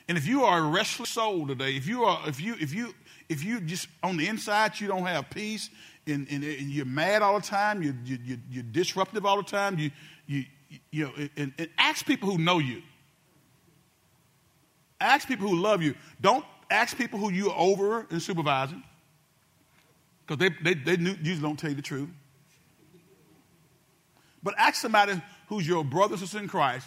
[0.08, 2.94] And if you are a restless soul today, if you are, if you, if you,
[3.28, 5.68] if you just on the inside you don't have peace
[6.06, 9.42] and, and, and you're mad all the time, you, you, you, you're disruptive all the
[9.42, 9.90] time, you,
[10.26, 10.44] you,
[10.90, 12.82] you know, and, and ask people who know you.
[15.00, 15.94] Ask people who love you.
[16.20, 18.82] Don't ask people who you're over and supervising
[20.26, 22.08] because they, they, they usually don't tell you the truth.
[24.42, 26.86] But ask somebody who's your brother sister in Christ.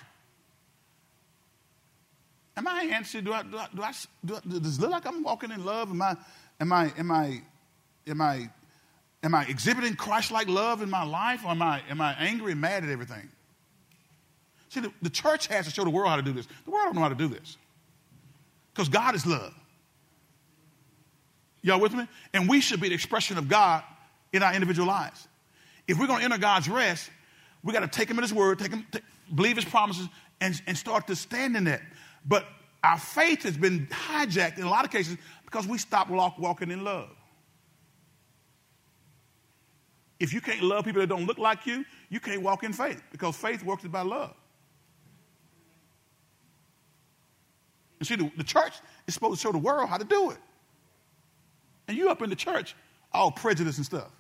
[2.58, 3.24] Am I answering?
[3.24, 3.94] Do I, do I, do I,
[4.26, 5.90] do I, does it look like I'm walking in love?
[5.90, 6.16] Am I,
[6.60, 7.42] am I, am I,
[8.08, 8.50] am I,
[9.24, 12.62] am I exhibiting Christ-like love in my life, or am I, am I angry and
[12.62, 13.30] mad at everything?
[14.70, 16.48] See, the, the church has to show the world how to do this.
[16.66, 17.58] The world don't know how to do this
[18.74, 19.54] because God is love.
[21.62, 22.08] Y'all with me?
[22.34, 23.84] And we should be the expression of God
[24.34, 25.28] in our individual lives.
[25.88, 27.10] If we're going to enter God's rest,
[27.64, 30.08] we got to take Him at His word, take Him, take, believe His promises,
[30.40, 31.82] and, and start to stand in that.
[32.26, 32.46] But
[32.84, 36.72] our faith has been hijacked in a lot of cases because we stopped walk, walking
[36.72, 37.10] in love.
[40.20, 43.02] If you can't love people that don't look like you, you can't walk in faith
[43.12, 44.36] because faith works by love.
[48.00, 48.74] And see, the, the church
[49.08, 50.38] is supposed to show the world how to do it.
[51.88, 52.76] And you up in the church,
[53.12, 54.12] all prejudice and stuff.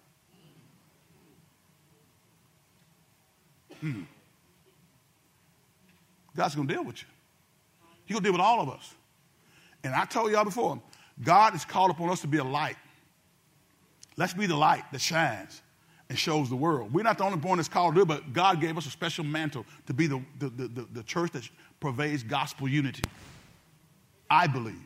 [3.80, 4.04] Hmm.
[6.36, 7.08] God's going to deal with you.
[8.06, 8.94] He's going to deal with all of us.
[9.84, 10.82] And I told y'all before,
[11.24, 12.78] God has called upon us to be a light.
[14.18, 15.62] Let's be the light that shines
[16.10, 16.94] and shows the world.
[16.94, 18.90] We're not the only one that's called to do it, but God gave us a
[18.90, 21.48] special mantle to be the, the, the, the church that
[21.80, 23.04] pervades gospel unity.
[24.30, 24.82] I believe.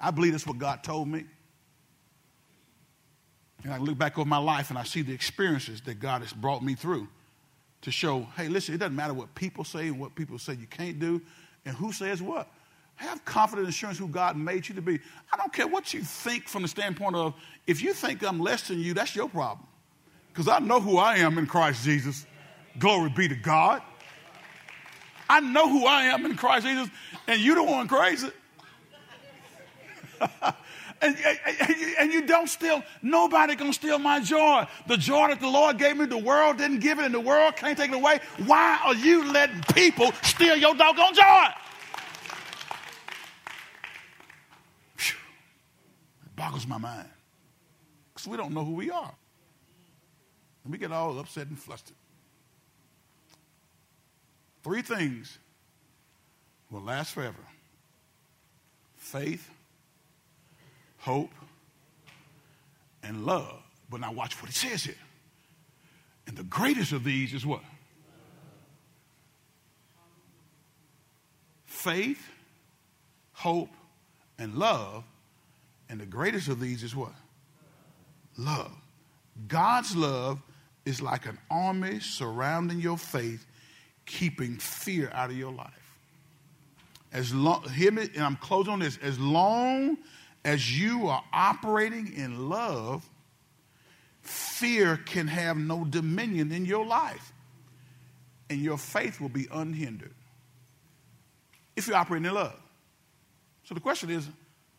[0.00, 1.24] I believe that's what God told me.
[3.64, 6.32] And I look back over my life and I see the experiences that God has
[6.32, 7.06] brought me through
[7.82, 10.66] to show, hey, listen, it doesn't matter what people say and what people say you
[10.66, 11.20] can't do
[11.64, 12.48] and who says what.
[12.96, 15.00] Have confident assurance who God made you to be.
[15.32, 17.34] I don't care what you think from the standpoint of
[17.66, 19.66] if you think I'm less than you, that's your problem.
[20.28, 22.26] Because I know who I am in Christ Jesus.
[22.78, 23.82] Glory be to God.
[25.28, 26.88] I know who I am in Christ Jesus,
[27.26, 28.30] and you the one crazy.
[31.02, 34.66] And, and, and, you don't steal, nobody can steal my joy.
[34.86, 37.56] The joy that the Lord gave me, the world didn't give it, and the world
[37.56, 38.20] can't take it away.
[38.46, 41.46] Why are you letting people steal your doggone joy?
[44.96, 47.08] It boggles my mind.
[48.14, 49.12] Because we don't know who we are.
[50.62, 51.96] And we get all upset and flustered.
[54.62, 55.38] Three things
[56.70, 57.44] will last forever
[58.96, 59.50] faith,
[61.02, 61.32] hope,
[63.02, 63.60] and love.
[63.90, 64.94] But now watch what it says here.
[66.26, 67.62] And the greatest of these is what?
[71.66, 72.24] Faith,
[73.32, 73.70] hope,
[74.38, 75.02] and love.
[75.88, 77.12] And the greatest of these is what?
[78.38, 78.72] Love.
[79.48, 80.40] God's love
[80.84, 83.44] is like an army surrounding your faith,
[84.06, 85.96] keeping fear out of your life.
[87.12, 88.98] As long, hear me, and I'm closing on this.
[89.02, 89.98] As long
[90.44, 93.08] as you are operating in love,
[94.22, 97.32] fear can have no dominion in your life,
[98.50, 100.14] and your faith will be unhindered
[101.76, 102.60] if you operate in love.
[103.64, 104.28] So the question is,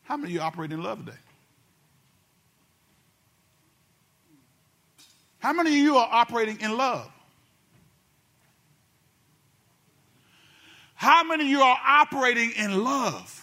[0.04, 1.18] how many of you operate in love today?
[5.40, 7.10] How many of you are operating in love?
[10.96, 13.43] How many of you are operating in love?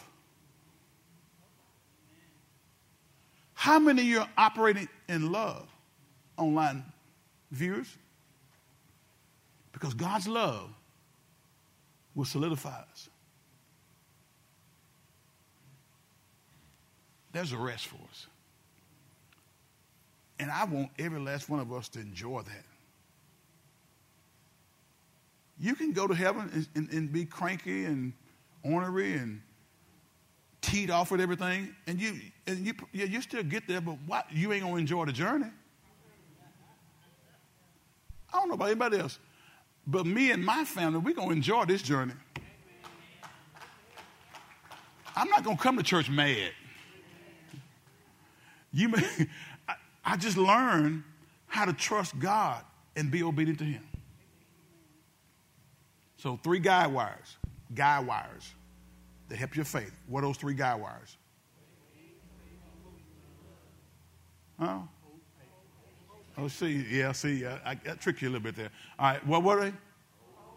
[3.60, 5.68] How many of you are operating in love,
[6.38, 6.82] online
[7.50, 7.94] viewers?
[9.70, 10.70] Because God's love
[12.14, 13.10] will solidify us.
[17.32, 18.28] There's a rest for us.
[20.38, 22.64] And I want every last one of us to enjoy that.
[25.58, 28.14] You can go to heaven and, and, and be cranky and
[28.62, 29.42] ornery and
[30.60, 32.14] teed off with everything, and you
[32.46, 35.46] and you yeah, you still get there, but what you ain't gonna enjoy the journey.
[38.32, 39.18] I don't know about anybody else,
[39.86, 42.14] but me and my family, we're gonna enjoy this journey.
[45.16, 46.52] I'm not gonna come to church mad.
[48.72, 49.02] You may,
[49.68, 51.02] I, I just learned
[51.46, 52.62] how to trust God
[52.94, 53.82] and be obedient to Him.
[56.16, 57.36] So three guide wires,
[57.74, 58.52] guide wires
[59.30, 59.92] that help your faith.
[60.06, 61.16] What are those three guy wires?
[64.58, 64.80] Huh?
[66.36, 68.70] Oh, see, yeah, see, I, I, I tricked you a little bit there.
[68.98, 69.72] All right, what were they?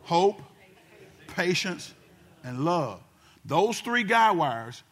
[0.01, 0.41] Hope,
[1.27, 1.93] patience,
[2.43, 3.01] and love.
[3.45, 4.83] Those three guy wires,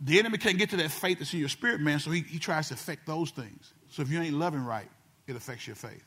[0.00, 2.38] the enemy can't get to that faith that's in your spirit, man, so he, he
[2.38, 3.72] tries to affect those things.
[3.90, 4.88] So if you ain't loving right,
[5.26, 6.04] it affects your faith.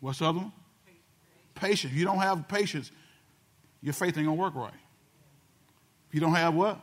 [0.00, 0.52] What's the other one?
[1.54, 1.92] Patience.
[1.92, 2.90] If you don't have patience,
[3.82, 4.72] your faith ain't gonna work right.
[6.08, 6.80] If you don't have what?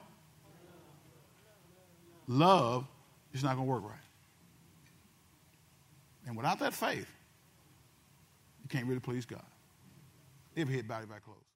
[2.28, 2.86] Love,
[3.34, 3.94] it's not gonna work right.
[6.26, 7.08] And without that faith,
[8.64, 9.44] you can't really please God.
[10.56, 11.47] Every head bowed, back closed.